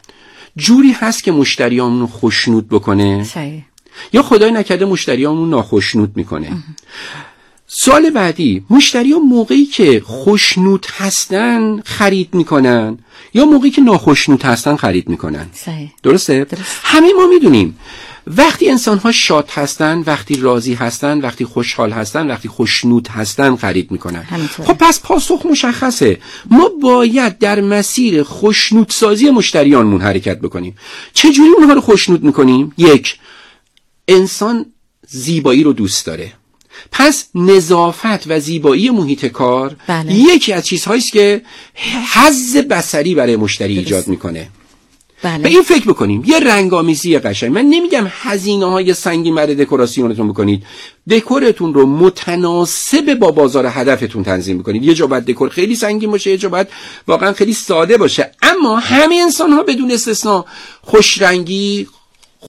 جوری 0.57 0.93
هست 0.93 1.25
که 1.25 1.33
مشتریامون 1.33 2.07
خوشنود 2.07 2.69
بکنه؟ 2.69 3.25
صحیح. 3.25 3.65
یا 4.13 4.23
خدای 4.23 4.51
نکرده 4.53 4.85
مشتریامون 4.85 5.51
ناخشنود 5.51 6.17
می‌کنه؟ 6.17 6.53
سال 7.73 8.11
بعدی 8.11 8.65
مشتری 8.71 9.13
ها 9.13 9.19
موقعی 9.19 9.65
که 9.65 10.03
خوشنود 10.07 10.87
هستن 10.97 11.81
خرید 11.85 12.35
می‌کنن 12.35 12.99
یا 13.35 13.45
موقعی 13.45 13.71
که 13.71 13.83
ناخشنود 13.83 14.43
هستن 14.43 14.77
خرید 14.77 15.09
می‌کنن 15.09 15.47
صحیح. 15.53 15.93
درسته؟ 16.03 16.45
درست. 16.45 16.81
همه 16.83 17.13
ما 17.13 17.27
می‌دونیم 17.27 17.79
وقتی 18.27 18.71
انسان 18.71 18.99
ها 18.99 19.13
شاد 19.13 19.49
هستن 19.51 20.03
وقتی 20.07 20.35
راضی 20.35 20.75
هستن 20.75 21.21
وقتی 21.21 21.45
خوشحال 21.45 21.93
هستن 21.93 22.27
وقتی 22.27 22.49
خوشنود 22.49 23.09
هستن 23.09 23.57
خرید 23.57 23.91
می‌کنن 23.91 24.23
همینطوره. 24.23 24.69
خب 24.69 24.75
پس 24.75 25.01
پاسخ 25.01 25.47
مشخصه 25.47 26.19
ما 26.51 26.69
باید 26.83 27.39
در 27.39 27.61
مسیر 27.61 28.23
خوشنودسازی 28.23 29.31
مشتریانمون 29.31 30.01
حرکت 30.01 30.41
بکنیم 30.41 30.77
چجوری 31.13 31.51
اونها 31.59 31.73
رو 31.73 31.81
خوشنود 31.81 32.25
می‌کنیم 32.25 32.73
یک 32.79 33.19
انسان 34.09 34.67
زیبایی 35.09 35.63
رو 35.63 35.73
دوست 35.73 36.07
داره 36.07 36.33
پس 36.93 37.25
نظافت 37.35 38.27
و 38.27 38.41
زیبایی 38.41 38.91
محیط 38.91 39.27
کار 39.27 39.77
بله. 39.87 40.15
یکی 40.15 40.53
از 40.53 40.67
چیزهایی 40.67 41.01
است 41.01 41.13
که 41.13 41.43
حز 42.13 42.57
بصری 42.57 43.15
برای 43.15 43.37
مشتری 43.37 43.79
ایجاد 43.79 44.09
می‌کنه. 44.09 44.49
به 45.23 45.29
بله 45.29 45.49
این 45.49 45.63
فکر 45.63 45.87
بکنیم. 45.89 46.23
یه 46.27 46.41
رنگامیزی 46.41 47.19
قشنگ. 47.19 47.53
من 47.53 47.65
نمیگم 47.65 48.07
هزینه 48.11 48.71
های 48.71 48.95
سنگین 48.95 49.35
برای 49.35 49.55
دکوراسیونتون 49.55 50.29
بکنید. 50.29 50.63
دکورتون 51.11 51.75
رو 51.75 51.87
متناسب 51.87 53.15
با 53.15 53.31
بازار 53.31 53.67
هدفتون 53.67 54.23
تنظیم 54.25 54.59
بکنید. 54.59 54.85
یه 54.85 54.95
جا 54.95 55.07
باید 55.07 55.25
دکور 55.25 55.49
خیلی 55.49 55.75
سنگین 55.75 56.11
باشه 56.11 56.31
یه 56.31 56.37
جا 56.37 56.49
باید 56.49 56.69
واقعا 57.09 57.33
خیلی 57.33 57.53
ساده 57.53 57.97
باشه. 57.97 58.31
اما 58.43 58.79
همه 58.79 59.15
انسان 59.15 59.51
ها 59.51 59.63
بدون 59.63 59.91
استثنا 59.91 60.45
خوش 60.83 61.23
رنگی 61.23 61.87